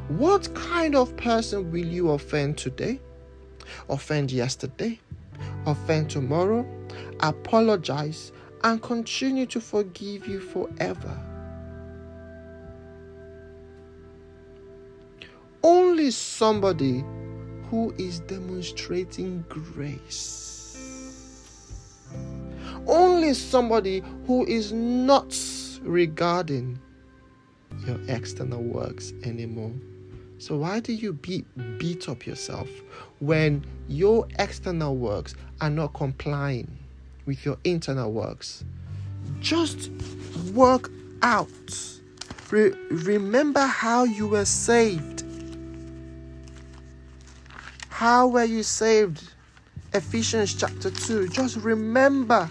What 0.07 0.53
kind 0.53 0.95
of 0.95 1.17
person 1.17 1.71
will 1.71 1.85
you 1.85 2.11
offend 2.11 2.57
today? 2.57 3.01
Offend 3.89 4.31
yesterday? 4.31 4.99
Offend 5.65 6.09
tomorrow? 6.09 6.65
Apologize 7.19 8.31
and 8.63 8.81
continue 8.81 9.47
to 9.47 9.59
forgive 9.59 10.27
you 10.27 10.39
forever. 10.39 11.19
Only 15.63 16.11
somebody 16.11 17.03
who 17.69 17.93
is 17.97 18.19
demonstrating 18.21 19.43
grace. 19.49 20.56
Only 22.87 23.33
somebody 23.33 24.01
who 24.25 24.45
is 24.45 24.71
not 24.71 25.35
regarding 25.81 26.79
your 27.85 27.99
external 28.07 28.63
works 28.63 29.13
anymore. 29.23 29.73
So, 30.39 30.57
why 30.57 30.79
do 30.79 30.93
you 30.93 31.13
beat, 31.13 31.45
beat 31.79 32.07
up 32.07 32.25
yourself 32.25 32.69
when 33.19 33.65
your 33.87 34.27
external 34.39 34.95
works 34.95 35.35
are 35.61 35.69
not 35.69 35.93
complying 35.93 36.77
with 37.25 37.43
your 37.43 37.57
internal 37.63 38.11
works? 38.11 38.63
Just 39.39 39.89
work 40.53 40.91
out. 41.21 41.49
Re- 42.51 42.73
remember 42.89 43.61
how 43.61 44.03
you 44.05 44.27
were 44.27 44.45
saved. 44.45 45.23
How 47.89 48.27
were 48.27 48.43
you 48.43 48.63
saved? 48.63 49.23
Ephesians 49.93 50.53
chapter 50.53 50.91
2. 50.91 51.29
Just 51.29 51.57
remember 51.57 52.47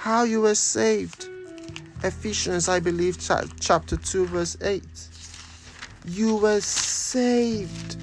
how 0.00 0.22
you 0.22 0.40
were 0.40 0.54
saved. 0.54 1.28
Ephesians, 2.02 2.70
I 2.70 2.80
believe, 2.80 3.18
chapter 3.60 3.98
2, 3.98 4.26
verse 4.28 4.56
8. 4.62 4.82
You 6.06 6.36
were 6.36 6.62
saved 6.62 7.98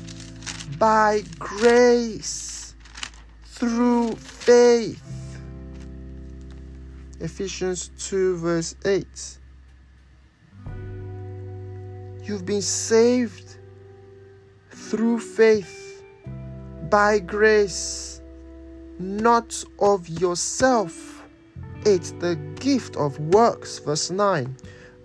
by 0.78 1.24
grace 1.40 2.76
through 3.46 4.12
faith. 4.12 5.40
Ephesians 7.20 7.90
2, 7.98 8.38
verse 8.38 8.76
8. 8.86 9.40
You've 12.22 12.46
been 12.46 12.62
saved 12.62 13.58
through 14.70 15.20
faith 15.20 16.04
by 16.92 17.18
grace, 17.18 18.22
not 19.00 19.64
of 19.80 20.08
yourself. 20.08 21.07
It's 21.86 22.12
the 22.12 22.36
gift 22.60 22.96
of 22.96 23.20
works, 23.20 23.80
verse 23.80 24.12
9, 24.12 24.56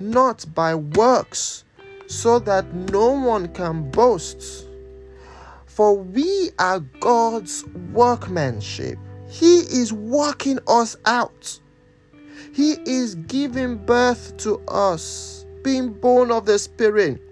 not 0.01 0.45
by 0.55 0.75
works 0.75 1.65
so 2.13 2.39
that 2.41 2.73
no 2.75 3.11
one 3.13 3.49
can 3.49 3.91
boast. 3.91 4.69
For 5.67 5.97
we 5.97 6.51
are 6.59 6.81
God's 7.01 7.65
workmanship. 7.93 8.99
He 9.29 9.61
is 9.61 9.93
working 9.93 10.59
us 10.69 10.97
out. 11.07 11.59
He 12.53 12.73
is 12.85 13.15
giving 13.15 13.79
birth 13.79 14.37
to 14.39 14.61
us, 14.69 15.47
being 15.63 15.95
born 15.95 16.31
of 16.31 16.45
the 16.45 16.59
Spirit. 16.59 17.23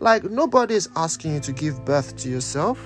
Like 0.00 0.24
nobody 0.24 0.74
is 0.74 0.90
asking 0.94 1.34
you 1.34 1.40
to 1.40 1.52
give 1.52 1.84
birth 1.86 2.16
to 2.18 2.28
yourself. 2.28 2.78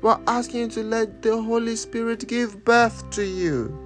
We're 0.00 0.20
asking 0.26 0.60
you 0.60 0.68
to 0.68 0.82
let 0.82 1.20
the 1.20 1.40
Holy 1.40 1.76
Spirit 1.76 2.26
give 2.26 2.64
birth 2.64 3.08
to 3.10 3.22
you. 3.22 3.83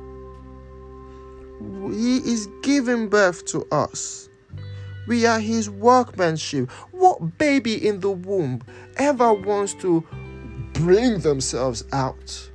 He 1.60 2.18
is 2.18 2.48
giving 2.62 3.08
birth 3.08 3.44
to 3.46 3.66
us. 3.72 4.28
We 5.06 5.24
are 5.26 5.40
his 5.40 5.70
workmanship. 5.70 6.70
What 6.90 7.38
baby 7.38 7.86
in 7.86 8.00
the 8.00 8.10
womb 8.10 8.62
ever 8.96 9.32
wants 9.32 9.74
to 9.74 10.06
bring 10.74 11.20
themselves 11.20 11.82
out? 11.92 12.50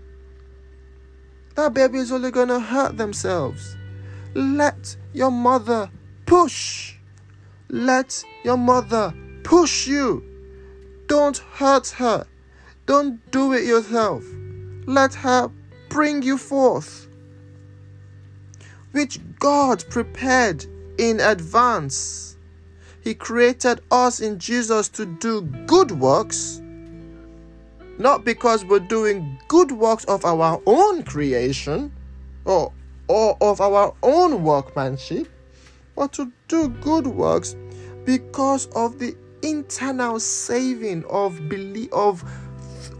That 1.55 1.73
baby 1.73 1.97
is 1.97 2.11
only 2.11 2.31
going 2.31 2.47
to 2.47 2.59
hurt 2.59 2.97
themselves. 2.97 3.75
Let 4.35 4.95
your 5.13 5.31
mother 5.31 5.89
push. 6.25 6.95
Let 7.69 8.23
your 8.43 8.57
mother 8.57 9.13
push 9.43 9.87
you. 9.87 10.23
Don't 11.07 11.37
hurt 11.37 11.89
her. 11.89 12.25
Don't 12.85 13.19
do 13.31 13.53
it 13.53 13.65
yourself. 13.65 14.23
Let 14.85 15.13
her 15.15 15.49
bring 15.89 16.21
you 16.21 16.37
forth, 16.37 17.07
which 18.93 19.19
God 19.39 19.83
prepared 19.89 20.65
in 20.97 21.19
advance. 21.19 22.37
He 23.01 23.13
created 23.13 23.81
us 23.91 24.21
in 24.21 24.39
Jesus 24.39 24.87
to 24.89 25.05
do 25.05 25.41
good 25.67 25.91
works, 25.91 26.61
not 27.97 28.23
because 28.23 28.63
we're 28.63 28.79
doing 28.79 29.37
good 29.49 29.71
works 29.71 30.05
of 30.05 30.23
our 30.23 30.61
own 30.65 31.03
creation 31.03 31.91
or, 32.45 32.71
or 33.07 33.37
of 33.41 33.59
our 33.59 33.93
own 34.01 34.43
workmanship, 34.43 35.27
but 35.95 36.13
to 36.13 36.31
do 36.47 36.69
good 36.69 37.07
works 37.07 37.55
because 38.05 38.67
of 38.67 38.99
the 38.99 39.15
internal 39.41 40.19
saving 40.19 41.03
of 41.09 41.49
belief 41.49 41.91
of 41.91 42.23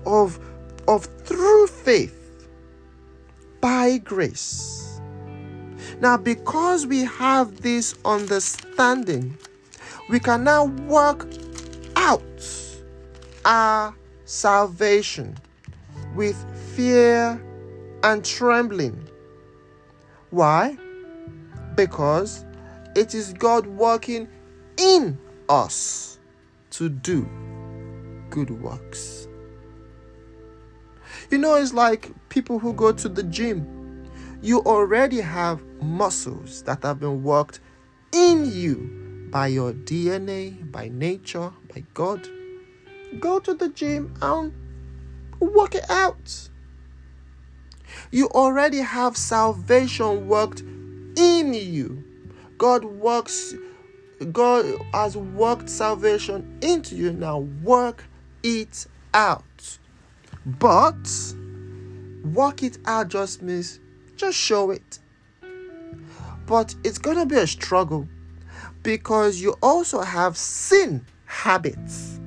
of 0.05 0.39
of 0.87 1.05
through 1.23 1.67
faith 1.67 2.47
by 3.61 3.97
grace. 3.97 4.82
Now, 5.99 6.17
because 6.17 6.85
we 6.85 7.03
have 7.03 7.61
this 7.61 7.95
understanding, 8.03 9.37
we 10.09 10.19
can 10.19 10.43
now 10.43 10.65
work 10.65 11.27
out 11.95 12.21
our 13.45 13.95
salvation 14.25 15.37
with 16.15 16.35
fear 16.75 17.41
and 18.03 18.23
trembling. 18.23 19.07
Why? 20.29 20.77
Because 21.75 22.45
it 22.95 23.13
is 23.15 23.33
God 23.33 23.65
working 23.65 24.27
in 24.77 25.17
us 25.49 26.19
to 26.71 26.89
do 26.89 27.27
good 28.29 28.49
works. 28.61 29.27
You 31.29 31.37
know, 31.37 31.55
it's 31.55 31.73
like 31.73 32.11
people 32.29 32.59
who 32.59 32.73
go 32.73 32.91
to 32.91 33.09
the 33.09 33.23
gym. 33.23 33.82
You 34.43 34.59
already 34.63 35.21
have 35.21 35.63
muscles 35.81 36.63
that 36.63 36.83
have 36.83 36.99
been 36.99 37.23
worked 37.23 37.61
in 38.11 38.43
you 38.51 39.29
by 39.31 39.47
your 39.47 39.71
DNA, 39.71 40.69
by 40.69 40.89
nature, 40.89 41.49
by 41.73 41.85
God. 41.93 42.27
Go 43.21 43.39
to 43.39 43.53
the 43.53 43.69
gym 43.69 44.13
and 44.21 44.51
work 45.39 45.75
it 45.75 45.89
out. 45.89 46.49
You 48.11 48.27
already 48.31 48.79
have 48.79 49.15
salvation 49.15 50.27
worked 50.27 50.59
in 50.59 51.53
you. 51.53 52.03
God 52.57 52.83
works, 52.83 53.55
God 54.33 54.65
has 54.91 55.15
worked 55.15 55.69
salvation 55.69 56.59
into 56.61 56.97
you. 56.97 57.13
Now 57.13 57.39
work 57.63 58.03
it 58.43 58.87
out. 59.13 59.79
But 60.45 61.07
work 62.25 62.61
it 62.61 62.77
out 62.85 63.07
just 63.07 63.41
means 63.41 63.79
just 64.15 64.37
show 64.37 64.71
it. 64.71 64.99
But 66.45 66.75
it's 66.83 66.97
gonna 66.97 67.25
be 67.25 67.35
a 67.35 67.47
struggle 67.47 68.07
because 68.83 69.41
you 69.41 69.55
also 69.61 70.01
have 70.01 70.37
sin 70.37 71.05
habits. 71.25 72.19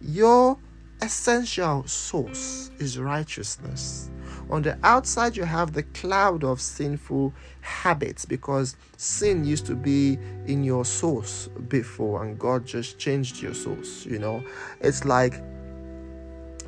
Your 0.00 0.58
essential 1.00 1.86
source 1.86 2.70
is 2.78 2.98
righteousness. 2.98 4.10
On 4.50 4.60
the 4.60 4.78
outside, 4.82 5.36
you 5.36 5.44
have 5.44 5.72
the 5.72 5.82
cloud 5.82 6.44
of 6.44 6.60
sinful 6.60 7.32
habits 7.62 8.26
because 8.26 8.76
sin 8.98 9.44
used 9.44 9.64
to 9.66 9.74
be 9.74 10.18
in 10.46 10.62
your 10.62 10.84
source 10.84 11.48
before, 11.68 12.24
and 12.24 12.38
God 12.38 12.66
just 12.66 12.98
changed 12.98 13.40
your 13.40 13.54
source. 13.54 14.04
You 14.04 14.18
know, 14.18 14.44
it's 14.80 15.04
like 15.04 15.42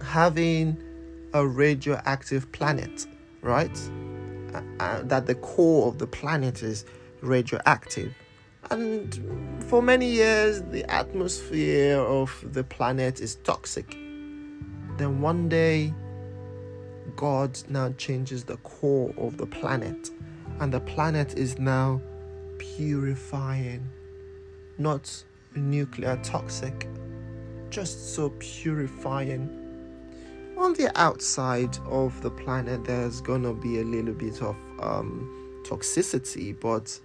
having 0.03 0.83
a 1.35 1.47
radioactive 1.47 2.51
planet, 2.53 3.07
right? 3.43 3.79
Uh, 4.81 5.03
that 5.03 5.27
the 5.27 5.35
core 5.35 5.89
of 5.89 5.99
the 5.99 6.07
planet 6.07 6.63
is 6.63 6.85
radioactive 7.21 8.15
and 8.71 9.65
for 9.69 9.81
many 9.81 10.11
years, 10.11 10.63
the 10.63 10.85
atmosphere 10.91 11.99
of 12.01 12.45
the 12.53 12.65
planet 12.65 13.21
is 13.21 13.37
toxic. 13.37 13.91
Then 14.97 15.21
one 15.21 15.49
day, 15.49 15.95
God 17.15 17.59
now 17.69 17.93
changes 17.93 18.45
the 18.45 18.57
core 18.59 19.15
of 19.17 19.37
the 19.37 19.47
planet, 19.47 20.11
and 20.59 20.73
the 20.73 20.81
planet 20.81 21.35
is 21.39 21.59
now 21.59 22.01
purifying, 22.59 23.89
not 24.79 25.25
nuclear 25.55 26.19
toxic. 26.23 26.89
just 27.69 28.15
so 28.15 28.31
purifying. 28.39 29.66
On 30.57 30.73
the 30.73 30.91
outside 30.99 31.79
of 31.87 32.21
the 32.23 32.31
planet, 32.31 32.85
there's 32.85 33.21
gonna 33.21 33.53
be 33.53 33.81
a 33.81 33.85
little 33.85 34.15
bit 34.15 34.41
of 34.41 34.57
um, 34.81 35.63
toxicity, 35.65 36.59
but 36.59 36.99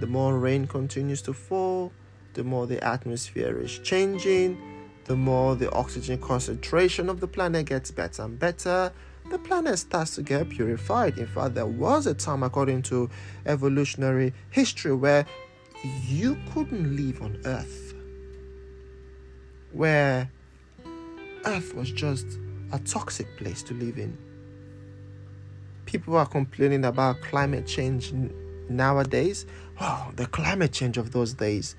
the 0.00 0.06
more 0.06 0.38
rain 0.38 0.66
continues 0.66 1.22
to 1.22 1.32
fall, 1.32 1.92
the 2.34 2.44
more 2.44 2.66
the 2.66 2.82
atmosphere 2.84 3.58
is 3.58 3.78
changing, 3.78 4.58
the 5.06 5.16
more 5.16 5.56
the 5.56 5.70
oxygen 5.72 6.18
concentration 6.18 7.08
of 7.08 7.20
the 7.20 7.28
planet 7.28 7.66
gets 7.66 7.90
better 7.90 8.22
and 8.22 8.38
better, 8.38 8.92
the 9.30 9.38
planet 9.38 9.78
starts 9.78 10.14
to 10.16 10.22
get 10.22 10.50
purified. 10.50 11.16
In 11.16 11.26
fact, 11.26 11.54
there 11.54 11.66
was 11.66 12.06
a 12.06 12.12
time, 12.12 12.42
according 12.42 12.82
to 12.82 13.08
evolutionary 13.46 14.34
history, 14.50 14.94
where 14.94 15.24
you 16.06 16.36
couldn't 16.52 16.96
live 16.96 17.22
on 17.22 17.40
Earth, 17.46 17.94
where 19.72 20.30
Earth 21.46 21.74
was 21.74 21.90
just 21.90 22.38
a 22.74 22.78
toxic 22.80 23.36
place 23.36 23.62
to 23.62 23.72
live 23.74 23.98
in. 23.98 24.18
People 25.86 26.16
are 26.16 26.26
complaining 26.26 26.84
about 26.84 27.20
climate 27.20 27.68
change 27.68 28.12
nowadays. 28.68 29.46
Oh, 29.80 30.10
the 30.16 30.26
climate 30.26 30.72
change 30.72 30.98
of 30.98 31.12
those 31.12 31.34
days 31.34 31.76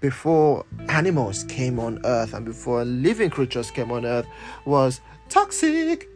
before 0.00 0.64
animals 0.88 1.44
came 1.44 1.78
on 1.78 2.00
earth 2.06 2.32
and 2.32 2.46
before 2.46 2.82
living 2.84 3.28
creatures 3.28 3.70
came 3.70 3.92
on 3.92 4.06
earth 4.06 4.26
was 4.64 5.02
toxic. 5.28 6.08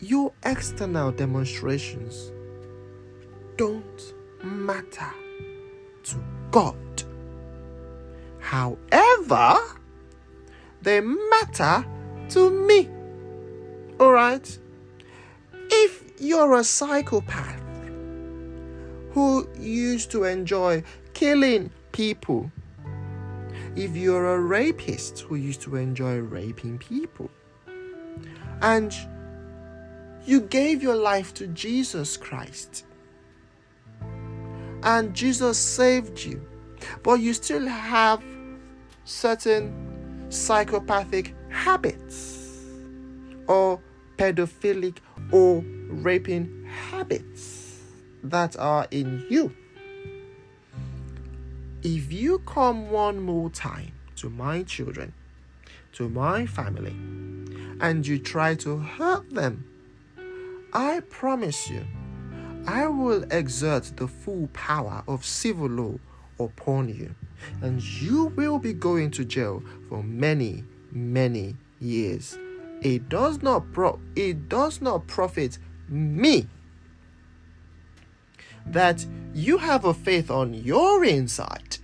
Your 0.00 0.32
external 0.42 1.12
demonstrations 1.12 2.32
don't 3.58 4.14
matter 4.42 5.12
to 6.04 6.16
God. 6.50 7.01
However, 8.52 9.56
they 10.82 11.00
matter 11.00 11.86
to 12.28 12.50
me. 12.50 12.86
Alright? 13.98 14.58
If 15.70 16.20
you're 16.20 16.52
a 16.58 16.62
psychopath, 16.62 17.62
who 19.12 19.48
used 19.58 20.10
to 20.10 20.24
enjoy 20.24 20.82
killing 21.14 21.70
people. 21.92 22.52
If 23.74 23.96
you're 23.96 24.34
a 24.34 24.38
rapist 24.38 25.20
who 25.20 25.36
used 25.36 25.62
to 25.62 25.76
enjoy 25.76 26.18
raping 26.18 26.76
people, 26.76 27.30
and 28.60 28.94
you 30.26 30.42
gave 30.42 30.82
your 30.82 30.96
life 30.96 31.32
to 31.34 31.46
Jesus 31.46 32.18
Christ, 32.18 32.84
and 34.82 35.14
Jesus 35.14 35.56
saved 35.56 36.22
you, 36.22 36.46
but 37.02 37.14
you 37.14 37.32
still 37.32 37.66
have 37.66 38.22
certain 39.04 40.26
psychopathic 40.30 41.34
habits 41.48 42.64
or 43.48 43.80
pedophilic 44.16 44.98
or 45.30 45.62
raping 45.88 46.64
habits 46.64 47.80
that 48.22 48.56
are 48.58 48.86
in 48.90 49.26
you. 49.28 49.54
If 51.82 52.12
you 52.12 52.38
come 52.40 52.90
one 52.90 53.20
more 53.20 53.50
time 53.50 53.92
to 54.16 54.30
my 54.30 54.62
children, 54.62 55.12
to 55.94 56.08
my 56.08 56.46
family, 56.46 56.96
and 57.80 58.06
you 58.06 58.18
try 58.18 58.54
to 58.56 58.78
hurt 58.78 59.28
them, 59.30 59.64
I 60.72 61.00
promise 61.10 61.68
you, 61.68 61.84
I 62.66 62.86
will 62.86 63.24
exert 63.32 63.92
the 63.96 64.06
full 64.06 64.48
power 64.52 65.02
of 65.08 65.24
civil 65.24 65.66
law 65.66 65.98
upon 66.38 66.88
you, 66.88 67.14
and 67.60 67.82
you 67.82 68.26
will 68.36 68.58
be 68.58 68.72
going 68.72 69.10
to 69.12 69.24
jail 69.24 69.62
for 69.88 70.02
many, 70.02 70.64
many 70.90 71.56
years. 71.80 72.38
It 72.80 73.08
does 73.08 73.42
not 73.42 73.72
pro- 73.72 74.00
it 74.16 74.48
does 74.48 74.80
not 74.80 75.06
profit 75.06 75.58
me 75.88 76.48
that 78.66 79.04
you 79.34 79.58
have 79.58 79.84
a 79.84 79.94
faith 79.94 80.30
on 80.30 80.54
your 80.54 81.04
inside, 81.04 81.78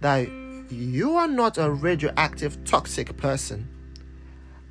that 0.00 0.28
you 0.70 1.16
are 1.16 1.28
not 1.28 1.58
a 1.58 1.70
radioactive, 1.70 2.64
toxic 2.64 3.16
person, 3.16 3.68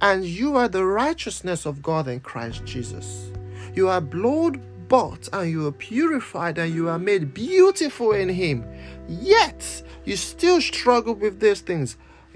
and 0.01 0.26
you 0.26 0.57
are 0.57 0.68
the 0.68 0.86
righteousness 0.86 1.66
of 1.66 1.82
God 1.82 2.07
in 2.07 2.20
Christ 2.20 2.66
Jesus. 2.66 3.32
You 3.74 3.88
are 3.88 4.01
blood 4.01 4.59
bought 4.92 5.30
and 5.32 5.50
you 5.50 5.66
are 5.66 5.72
purified 5.72 6.58
and 6.58 6.76
you 6.76 6.89
are 6.89 7.00
made 7.00 7.34
beautiful 7.34 8.12
in 8.12 8.28
Him. 8.28 8.66
Yet 9.08 9.84
you 10.04 10.18
still 10.18 10.60
struggle 10.60 11.14
with 11.14 11.39
these 11.39 11.62
things. 11.62 11.96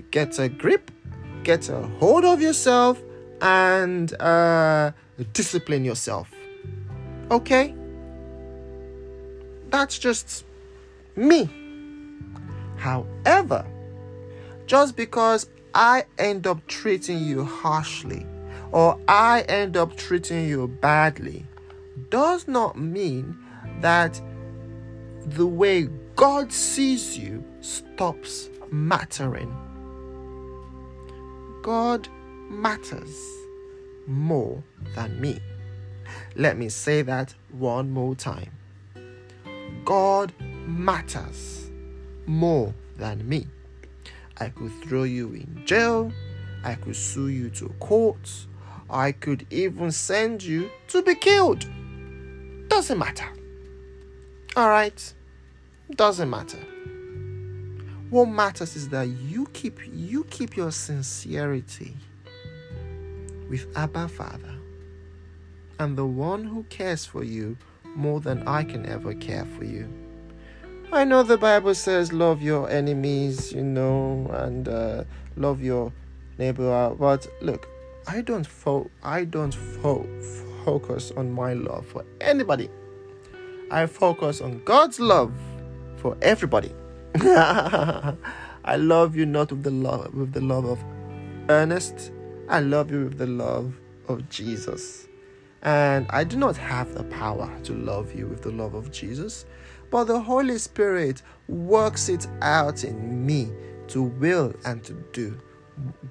Get 0.10 0.40
a 0.40 0.48
grip, 0.48 0.90
get 1.44 1.68
a 1.68 1.82
hold 2.00 2.24
of 2.24 2.42
yourself, 2.42 3.04
and 3.42 4.14
uh, 4.22 4.94
discipline 5.34 5.84
yourself. 5.84 6.32
Okay? 7.30 7.76
That's 9.70 10.00
just 10.00 10.46
me. 11.18 11.50
However, 12.78 13.66
just 14.66 14.96
because 14.96 15.50
I 15.74 16.06
end 16.18 16.48
up 16.48 16.66
treating 16.68 17.20
you 17.20 17.44
harshly 17.44 18.26
or 18.72 18.98
I 19.10 19.42
end 19.42 19.76
up 19.76 19.98
treating 19.98 20.48
you 20.48 20.70
badly 20.70 21.46
does 22.16 22.48
not 22.48 22.78
mean 22.80 23.38
that 23.82 24.22
the 25.26 25.46
way 25.46 25.90
God 26.16 26.50
sees 26.50 27.18
you 27.18 27.44
stops 27.60 28.50
mattering. 28.72 29.54
God 31.62 32.08
matters 32.50 33.14
more 34.08 34.64
than 34.96 35.20
me. 35.20 35.42
Let 36.36 36.58
me 36.58 36.70
say 36.70 37.02
that 37.02 37.36
one 37.52 37.92
more 37.92 38.16
time. 38.16 38.54
God 39.84 40.32
matters 40.66 41.70
more 42.26 42.74
than 42.96 43.28
me. 43.28 43.46
I 44.38 44.48
could 44.48 44.72
throw 44.86 45.04
you 45.04 45.34
in 45.34 45.64
jail, 45.66 46.14
I 46.64 46.76
could 46.76 46.96
sue 46.96 47.28
you 47.28 47.50
to 47.50 47.68
court, 47.82 48.48
I 48.90 49.12
could 49.12 49.46
even 49.50 49.92
send 49.92 50.42
you 50.42 50.70
to 50.88 51.02
be 51.02 51.16
killed. 51.16 51.68
Doesn't 52.76 53.00
matter. 53.00 53.30
Alright? 54.58 55.14
Doesn't 55.92 56.30
matter. 56.30 56.58
What 58.10 58.26
matters 58.26 58.76
is 58.76 58.90
that 58.90 59.08
you 59.08 59.46
keep 59.54 59.80
you 59.94 60.26
keep 60.26 60.58
your 60.58 60.74
sincerity 60.74 61.96
with 63.50 63.66
Abba 63.78 64.10
Father. 64.10 64.54
And 65.80 65.98
the 65.98 66.06
one 66.06 66.44
who 66.44 66.64
cares 66.64 67.06
for 67.06 67.24
you 67.24 67.56
more 67.96 68.20
than 68.20 68.46
I 68.46 68.66
can 68.66 68.86
ever 68.88 69.14
care 69.14 69.46
for 69.46 69.64
you. 69.64 69.88
I 70.92 71.06
know 71.06 71.24
the 71.24 71.38
Bible 71.38 71.76
says 71.76 72.12
love 72.12 72.42
your 72.42 72.70
enemies, 72.70 73.54
you 73.54 73.64
know, 73.64 74.30
and 74.34 74.68
uh, 74.68 75.06
love 75.38 75.62
your 75.64 75.94
neighbor, 76.38 76.94
but 77.00 77.26
look, 77.42 77.70
I 78.06 78.20
don't 78.20 78.46
fo- 78.46 78.92
I 79.02 79.24
don't 79.24 79.56
fo- 79.56 80.10
focus 80.66 81.12
on 81.16 81.32
my 81.32 81.54
love 81.54 81.86
for 81.86 82.04
anybody. 82.20 82.70
I 83.70 83.86
focus 83.86 84.42
on 84.42 84.64
God's 84.66 85.00
love 85.00 85.32
for 85.98 86.18
everybody. 86.24 86.72
I 87.16 88.76
love 88.78 89.16
you 89.16 89.28
not 89.28 89.52
with 89.52 89.62
the 89.62 89.70
love 89.70 90.14
with 90.16 90.34
the 90.34 90.42
love 90.42 90.66
of 90.66 90.84
Ernest. 91.50 92.12
I 92.50 92.62
love 92.62 92.90
you 92.90 93.06
with 93.06 93.20
the 93.20 93.28
love 93.28 93.76
of 94.08 94.28
Jesus. 94.30 95.08
And 95.62 96.08
I 96.10 96.24
do 96.24 96.36
not 96.36 96.58
have 96.58 96.96
the 96.96 97.04
power 97.06 97.50
to 97.64 97.74
love 97.74 98.14
you 98.16 98.28
with 98.28 98.42
the 98.42 98.52
love 98.52 98.74
of 98.74 98.92
Jesus, 98.92 99.46
but 99.92 100.06
the 100.06 100.20
Holy 100.20 100.58
Spirit 100.58 101.22
works 101.48 102.10
it 102.10 102.28
out 102.42 102.84
in 102.84 103.26
me 103.26 103.52
to 103.90 104.02
will 104.02 104.54
and 104.66 104.84
to 104.84 104.94
do 105.14 105.40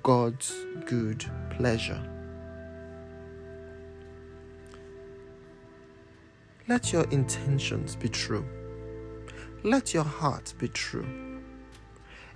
God's 0.02 0.55
good 0.86 1.24
pleasure. 1.50 2.13
Let 6.66 6.94
your 6.94 7.04
intentions 7.10 7.94
be 7.94 8.08
true. 8.08 8.44
Let 9.62 9.92
your 9.92 10.04
heart 10.04 10.54
be 10.58 10.68
true. 10.68 11.42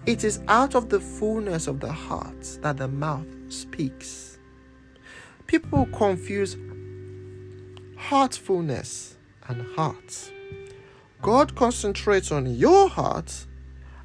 It 0.04 0.22
is 0.22 0.40
out 0.48 0.74
of 0.74 0.90
the 0.90 1.00
fullness 1.00 1.66
of 1.66 1.80
the 1.80 1.92
heart 1.92 2.58
that 2.60 2.76
the 2.76 2.88
mouth 2.88 3.26
speaks. 3.48 4.38
People 5.46 5.86
confuse 5.94 6.58
heartfulness 7.96 9.16
and 9.48 9.62
heart. 9.74 10.30
God 11.22 11.54
concentrates 11.54 12.30
on 12.30 12.54
your 12.54 12.88
heart, 12.88 13.46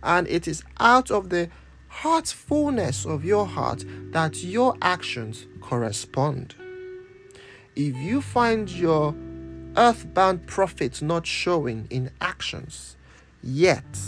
and 0.02 0.26
it 0.28 0.48
is 0.48 0.64
out 0.80 1.12
of 1.12 1.30
the 1.30 1.50
heartfulness 1.90 3.06
of 3.06 3.26
your 3.26 3.46
heart 3.46 3.84
that 4.12 4.42
your 4.42 4.76
actions 4.82 5.48
correspond. 5.60 6.56
If 7.76 7.96
you 7.98 8.22
find 8.22 8.70
your 8.70 9.14
earthbound 9.78 10.48
profits 10.48 11.02
not 11.02 11.26
showing 11.26 11.88
in 11.90 12.12
actions, 12.22 12.96
Yet, 13.44 14.00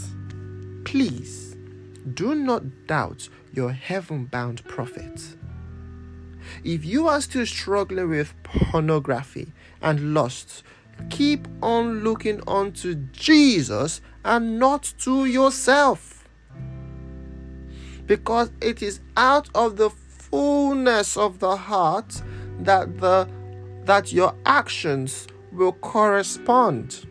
please 0.86 1.58
do 2.14 2.36
not 2.36 2.88
doubt 2.88 3.28
your 3.54 3.74
heaven 3.74 4.26
bound 4.26 4.64
profit. 4.66 5.36
If 6.64 6.86
you 6.86 7.10
are 7.10 7.20
still 7.20 7.46
struggling 7.46 8.10
with 8.10 8.34
pornography 8.44 9.52
and 9.82 10.14
lust, 10.14 10.64
keep 11.10 11.50
on 11.62 12.04
looking 12.04 12.42
unto 12.48 12.96
Jesus 13.12 14.00
and 14.24 14.58
not 14.58 14.94
to 15.00 15.26
yourself. 15.26 16.30
Because 18.06 18.52
it 18.62 18.82
is 18.82 19.02
out 19.18 19.50
of 19.54 19.76
the 19.76 19.90
fullness 19.90 21.18
of 21.18 21.40
the 21.40 21.58
heart 21.58 22.22
that 22.60 23.00
the 23.00 23.28
that 23.84 24.12
your 24.12 24.34
actions 24.46 25.28
will 25.56 25.74
correspond. 25.74 27.06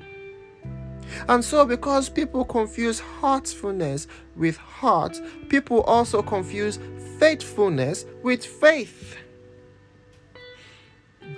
And 1.28 1.44
so, 1.44 1.64
because 1.64 2.08
people 2.08 2.44
confuse 2.44 3.00
heartfulness 3.00 4.06
with 4.36 4.56
heart, 4.56 5.20
people 5.48 5.82
also 5.82 6.22
confuse 6.22 6.78
faithfulness 7.18 8.06
with 8.22 8.44
faith. 8.44 9.16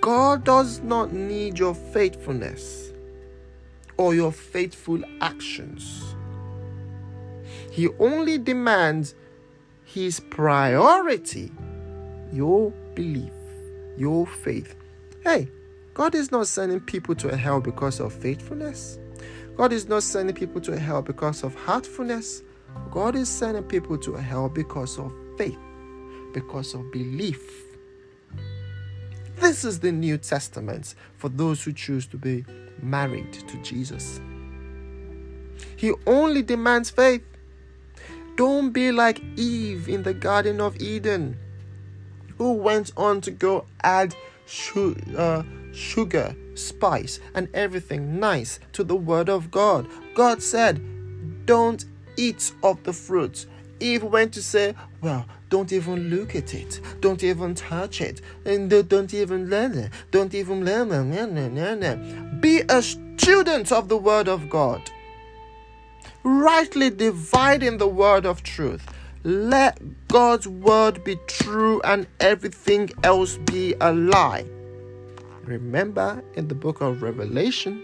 God 0.01 0.43
does 0.43 0.79
not 0.81 1.13
need 1.13 1.59
your 1.59 1.73
faithfulness 1.73 2.91
or 3.97 4.13
your 4.13 4.31
faithful 4.31 5.01
actions. 5.21 6.15
He 7.71 7.89
only 7.99 8.37
demands 8.37 9.15
His 9.85 10.19
priority 10.19 11.51
your 12.33 12.71
belief, 12.95 13.31
your 13.97 14.25
faith. 14.27 14.75
Hey, 15.23 15.49
God 15.97 16.13
is 16.13 16.31
not 16.31 16.45
sending 16.45 16.79
people 16.79 17.15
to 17.15 17.35
hell 17.35 17.59
because 17.59 17.99
of 17.99 18.13
faithfulness. 18.13 18.99
God 19.55 19.73
is 19.73 19.87
not 19.87 20.03
sending 20.03 20.35
people 20.35 20.61
to 20.61 20.77
hell 20.77 21.01
because 21.01 21.43
of 21.43 21.55
heartfulness. 21.55 22.43
God 22.91 23.15
is 23.15 23.27
sending 23.27 23.63
people 23.63 23.97
to 23.97 24.13
hell 24.13 24.47
because 24.47 24.99
of 24.99 25.11
faith, 25.39 25.57
because 26.35 26.75
of 26.75 26.91
belief. 26.91 27.41
This 29.37 29.65
is 29.65 29.79
the 29.79 29.91
New 29.91 30.19
Testament 30.19 30.93
for 31.15 31.29
those 31.29 31.63
who 31.63 31.73
choose 31.73 32.05
to 32.07 32.17
be 32.17 32.45
married 32.79 33.33
to 33.33 33.57
Jesus. 33.63 34.21
He 35.77 35.93
only 36.05 36.43
demands 36.43 36.91
faith. 36.91 37.23
Don't 38.35 38.69
be 38.69 38.91
like 38.91 39.23
Eve 39.35 39.89
in 39.89 40.03
the 40.03 40.13
Garden 40.13 40.61
of 40.61 40.79
Eden, 40.79 41.39
who 42.37 42.53
went 42.53 42.91
on 42.95 43.19
to 43.21 43.31
go 43.31 43.65
add 43.81 44.13
uh, 45.17 45.41
sugar, 45.77 46.35
spice, 46.55 47.19
and 47.33 47.47
everything 47.53 48.19
nice 48.19 48.59
to 48.73 48.83
the 48.83 48.95
Word 48.95 49.29
of 49.29 49.51
God. 49.51 49.87
God 50.15 50.41
said, 50.41 50.81
Don't 51.45 51.85
eat 52.17 52.51
of 52.63 52.83
the 52.83 52.93
fruit. 52.93 53.45
Eve 53.79 54.03
went 54.03 54.33
to 54.33 54.41
say, 54.41 54.73
Well, 55.01 55.25
don't 55.49 55.71
even 55.71 56.09
look 56.09 56.35
at 56.35 56.53
it. 56.53 56.81
Don't 56.99 57.23
even 57.23 57.55
touch 57.55 58.01
it. 58.01 58.21
And 58.45 58.69
don't 58.69 59.13
even 59.13 59.49
learn 59.49 59.77
it. 59.77 59.91
Don't 60.11 60.33
even 60.33 60.65
learn 60.65 61.83
it. 61.83 62.41
Be 62.41 62.61
a 62.67 62.81
student 62.81 63.71
of 63.71 63.87
the 63.87 63.97
Word 63.97 64.27
of 64.27 64.49
God. 64.49 64.81
Rightly 66.23 66.89
dividing 66.89 67.77
the 67.77 67.87
word 67.87 68.25
of 68.25 68.43
truth. 68.43 68.85
Let 69.23 69.79
God's 70.09 70.47
word 70.47 71.03
be 71.03 71.17
true 71.27 71.81
and 71.83 72.07
everything 72.19 72.89
else 73.03 73.37
be 73.37 73.75
a 73.79 73.93
lie. 73.93 74.45
Remember 75.47 76.21
in 76.33 76.49
the 76.49 76.55
book 76.55 76.81
of 76.81 77.01
Revelation, 77.01 77.81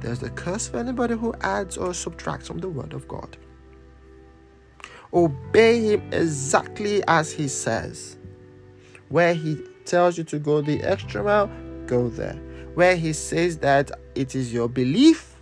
there's 0.00 0.22
a 0.22 0.28
curse 0.28 0.68
for 0.68 0.76
anybody 0.76 1.14
who 1.14 1.34
adds 1.40 1.78
or 1.78 1.94
subtracts 1.94 2.46
from 2.46 2.58
the 2.58 2.68
word 2.68 2.92
of 2.92 3.08
God. 3.08 3.34
Obey 5.14 5.80
him 5.80 6.02
exactly 6.12 7.02
as 7.08 7.32
he 7.32 7.48
says. 7.48 8.18
Where 9.08 9.32
he 9.32 9.56
tells 9.86 10.18
you 10.18 10.24
to 10.24 10.38
go 10.38 10.60
the 10.60 10.82
extra 10.82 11.24
mile, 11.24 11.50
go 11.86 12.10
there. 12.10 12.34
Where 12.74 12.94
he 12.94 13.14
says 13.14 13.56
that 13.58 13.90
it 14.14 14.34
is 14.34 14.52
your 14.52 14.68
belief 14.68 15.34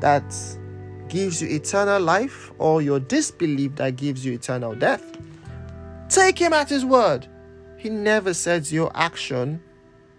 that 0.00 0.34
gives 1.08 1.40
you 1.40 1.48
eternal 1.48 2.02
life 2.02 2.52
or 2.58 2.82
your 2.82 3.00
disbelief 3.00 3.76
that 3.76 3.96
gives 3.96 4.22
you 4.22 4.34
eternal 4.34 4.74
death, 4.74 5.16
take 6.10 6.38
him 6.38 6.52
at 6.52 6.68
his 6.68 6.84
word. 6.84 7.26
He 7.78 7.88
never 7.88 8.34
says 8.34 8.70
your 8.70 8.92
action 8.94 9.62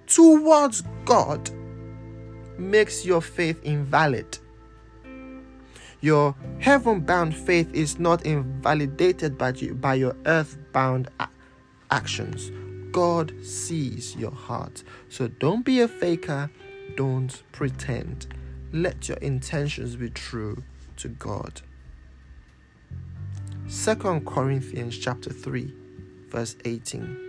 towards 0.07 0.83
God 1.05 1.49
makes 2.57 3.05
your 3.05 3.21
faith 3.21 3.59
invalid. 3.63 4.37
Your 6.01 6.35
heaven 6.59 6.99
bound 7.01 7.35
faith 7.35 7.73
is 7.73 7.99
not 7.99 8.25
invalidated 8.25 9.37
by, 9.37 9.53
you, 9.53 9.73
by 9.73 9.95
your 9.95 10.15
earth 10.25 10.57
bound 10.71 11.09
a- 11.19 11.29
actions. 11.89 12.51
God 12.91 13.33
sees 13.43 14.15
your 14.15 14.31
heart. 14.31 14.83
So 15.09 15.27
don't 15.27 15.65
be 15.65 15.81
a 15.81 15.87
faker, 15.87 16.49
don't 16.95 17.41
pretend. 17.51 18.27
Let 18.71 19.09
your 19.09 19.17
intentions 19.17 19.95
be 19.95 20.09
true 20.09 20.63
to 20.97 21.07
God. 21.09 21.61
Second 23.67 24.25
Corinthians 24.25 24.97
chapter 24.97 25.31
3 25.31 25.73
verse 26.29 26.55
18. 26.65 27.24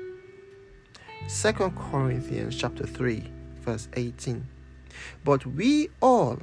2 1.28 1.52
Corinthians 1.70 2.56
chapter 2.56 2.86
3 2.86 3.24
verse 3.60 3.88
18. 3.94 4.46
But 5.24 5.44
we 5.44 5.88
all 6.00 6.38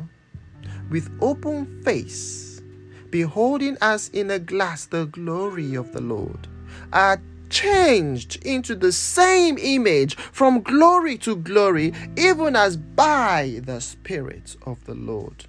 with 0.89 1.09
open 1.21 1.81
face 1.83 2.61
beholding 3.09 3.77
as 3.81 4.09
in 4.09 4.29
a 4.31 4.39
glass 4.39 4.85
the 4.85 5.05
glory 5.05 5.75
of 5.75 5.93
the 5.93 6.01
Lord 6.01 6.47
are 6.91 7.21
changed 7.49 8.43
into 8.45 8.75
the 8.75 8.91
same 8.91 9.57
image 9.59 10.15
from 10.15 10.61
glory 10.61 11.17
to 11.19 11.35
glory 11.35 11.93
even 12.17 12.55
as 12.55 12.75
by 12.75 13.61
the 13.63 13.79
spirit 13.79 14.55
of 14.65 14.83
the 14.85 14.95
Lord. 14.95 15.45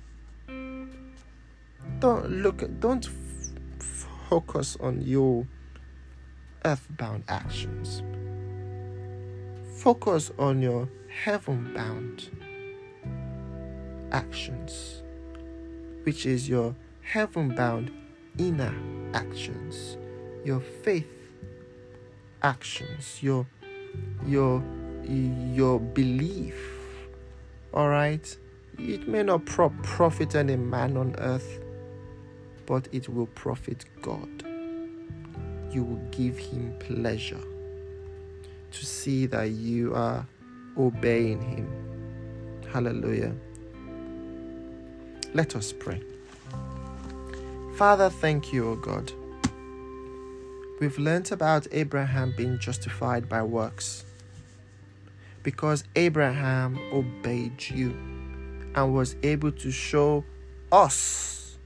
Don't 2.00 2.30
look 2.30 2.62
don't 2.80 3.06
f- 3.06 3.84
focus 4.28 4.76
on 4.80 5.00
your 5.02 5.46
earthbound 6.64 7.24
actions 7.28 8.02
Focus 9.84 10.32
on 10.38 10.62
your 10.62 10.88
heaven 11.24 11.74
bound 11.74 12.30
actions, 14.12 15.02
which 16.04 16.24
is 16.24 16.48
your 16.48 16.74
heaven 17.02 17.54
bound 17.54 17.90
inner 18.38 18.74
actions, 19.12 19.98
your 20.42 20.60
faith 20.60 21.04
actions, 22.42 23.22
your 23.22 23.46
your 24.24 24.64
your 25.06 25.78
belief. 25.78 26.56
All 27.74 27.90
right, 27.90 28.34
it 28.78 29.06
may 29.06 29.22
not 29.22 29.44
pro- 29.44 29.68
profit 29.82 30.34
any 30.34 30.56
man 30.56 30.96
on 30.96 31.14
earth, 31.18 31.60
but 32.64 32.88
it 32.90 33.10
will 33.10 33.26
profit 33.26 33.84
God. 34.00 34.46
You 35.70 35.84
will 35.84 36.08
give 36.10 36.38
him 36.38 36.72
pleasure 36.78 37.44
to 38.78 38.86
see 38.86 39.26
that 39.26 39.50
you 39.50 39.94
are 39.94 40.26
obeying 40.76 41.40
Him. 41.40 41.68
Hallelujah. 42.72 43.34
Let 45.32 45.56
us 45.56 45.72
pray. 45.72 46.02
Father, 47.76 48.08
thank 48.08 48.52
you, 48.52 48.70
O 48.70 48.76
God. 48.76 49.12
We've 50.80 50.98
learnt 50.98 51.32
about 51.32 51.66
Abraham 51.72 52.34
being 52.36 52.58
justified 52.58 53.28
by 53.28 53.42
works 53.42 54.04
because 55.44 55.84
Abraham 55.94 56.78
obeyed 56.92 57.62
you 57.68 57.90
and 58.74 58.92
was 58.92 59.14
able 59.22 59.52
to 59.52 59.70
show 59.70 60.24
us, 60.72 61.58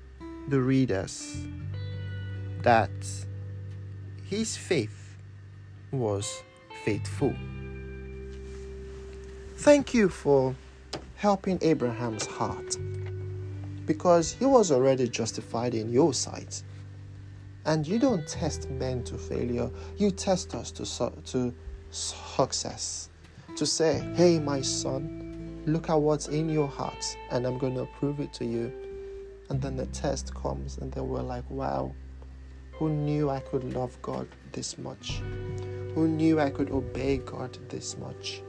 the 0.48 0.60
readers, 0.60 1.36
that 2.62 2.90
his 4.24 4.56
faith 4.56 5.16
was 5.90 6.42
faithful. 6.88 7.34
Thank 9.56 9.92
you 9.92 10.08
for 10.08 10.54
helping 11.16 11.58
Abraham's 11.60 12.24
heart 12.24 12.78
because 13.84 14.32
he 14.32 14.46
was 14.46 14.72
already 14.72 15.06
justified 15.06 15.74
in 15.74 15.90
your 15.90 16.14
sight. 16.14 16.62
And 17.66 17.86
you 17.86 17.98
don't 17.98 18.26
test 18.26 18.70
men 18.70 19.04
to 19.04 19.18
failure, 19.18 19.70
you 19.98 20.10
test 20.10 20.54
us 20.54 20.70
to, 20.70 20.86
su- 20.86 21.22
to 21.26 21.54
success. 21.90 23.10
To 23.56 23.66
say, 23.66 24.10
hey, 24.14 24.38
my 24.38 24.62
son, 24.62 25.62
look 25.66 25.90
at 25.90 26.00
what's 26.00 26.28
in 26.28 26.48
your 26.48 26.68
heart, 26.68 27.04
and 27.30 27.44
I'm 27.46 27.58
going 27.58 27.74
to 27.74 27.84
prove 27.98 28.18
it 28.18 28.32
to 28.34 28.46
you. 28.46 28.72
And 29.50 29.60
then 29.60 29.76
the 29.76 29.86
test 29.86 30.34
comes, 30.34 30.78
and 30.78 30.90
then 30.90 31.06
we're 31.06 31.20
like, 31.20 31.44
wow, 31.50 31.92
who 32.72 32.88
knew 32.88 33.28
I 33.28 33.40
could 33.40 33.74
love 33.74 34.00
God 34.00 34.26
this 34.52 34.78
much? 34.78 35.20
Who 35.94 36.08
knew 36.08 36.40
I 36.40 36.50
could 36.50 36.70
obey 36.70 37.18
God 37.18 37.56
this 37.68 37.96
much? 37.98 38.42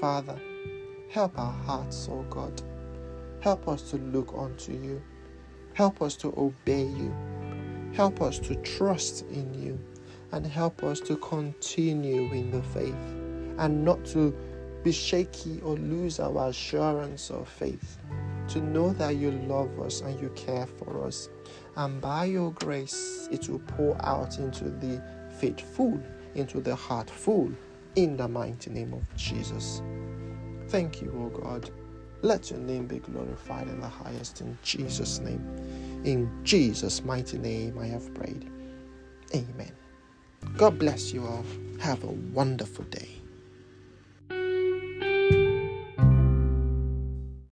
Father, 0.00 0.40
help 1.10 1.38
our 1.38 1.52
hearts, 1.52 2.08
oh 2.10 2.24
God. 2.28 2.62
Help 3.40 3.68
us 3.68 3.90
to 3.90 3.96
look 3.98 4.32
unto 4.36 4.72
you. 4.72 5.02
Help 5.74 6.02
us 6.02 6.16
to 6.16 6.28
obey 6.36 6.84
you. 6.84 7.14
Help 7.94 8.20
us 8.20 8.38
to 8.40 8.54
trust 8.56 9.22
in 9.30 9.54
you. 9.54 9.78
And 10.32 10.46
help 10.46 10.82
us 10.82 11.00
to 11.00 11.16
continue 11.16 12.32
in 12.32 12.50
the 12.50 12.62
faith 12.62 12.94
and 13.58 13.84
not 13.84 14.04
to 14.06 14.34
be 14.82 14.92
shaky 14.92 15.60
or 15.62 15.76
lose 15.76 16.20
our 16.20 16.48
assurance 16.48 17.30
of 17.30 17.48
faith. 17.48 17.98
To 18.48 18.60
know 18.60 18.92
that 18.94 19.16
you 19.16 19.32
love 19.32 19.80
us 19.80 20.00
and 20.00 20.20
you 20.20 20.30
care 20.30 20.66
for 20.66 21.04
us. 21.04 21.28
And 21.76 22.00
by 22.00 22.26
your 22.26 22.52
grace, 22.52 23.28
it 23.32 23.48
will 23.48 23.60
pour 23.60 23.96
out 24.04 24.38
into 24.38 24.64
the 24.64 25.02
faithful, 25.38 26.00
into 26.36 26.60
the 26.60 26.76
heartful, 26.76 27.50
in 27.96 28.16
the 28.16 28.28
mighty 28.28 28.70
name 28.70 28.92
of 28.94 29.02
Jesus. 29.16 29.82
Thank 30.68 31.02
you, 31.02 31.12
O 31.16 31.40
God. 31.40 31.70
Let 32.22 32.50
your 32.50 32.60
name 32.60 32.86
be 32.86 32.98
glorified 33.00 33.68
in 33.68 33.80
the 33.80 33.88
highest 33.88 34.40
in 34.40 34.58
Jesus' 34.62 35.20
name. 35.20 36.02
In 36.04 36.30
Jesus' 36.44 37.04
mighty 37.04 37.38
name, 37.38 37.78
I 37.78 37.86
have 37.86 38.12
prayed. 38.14 38.50
Amen. 39.34 39.72
God 40.56 40.78
bless 40.78 41.12
you 41.12 41.24
all. 41.26 41.44
Have 41.80 42.04
a 42.04 42.08
wonderful 42.08 42.84
day. 42.86 43.15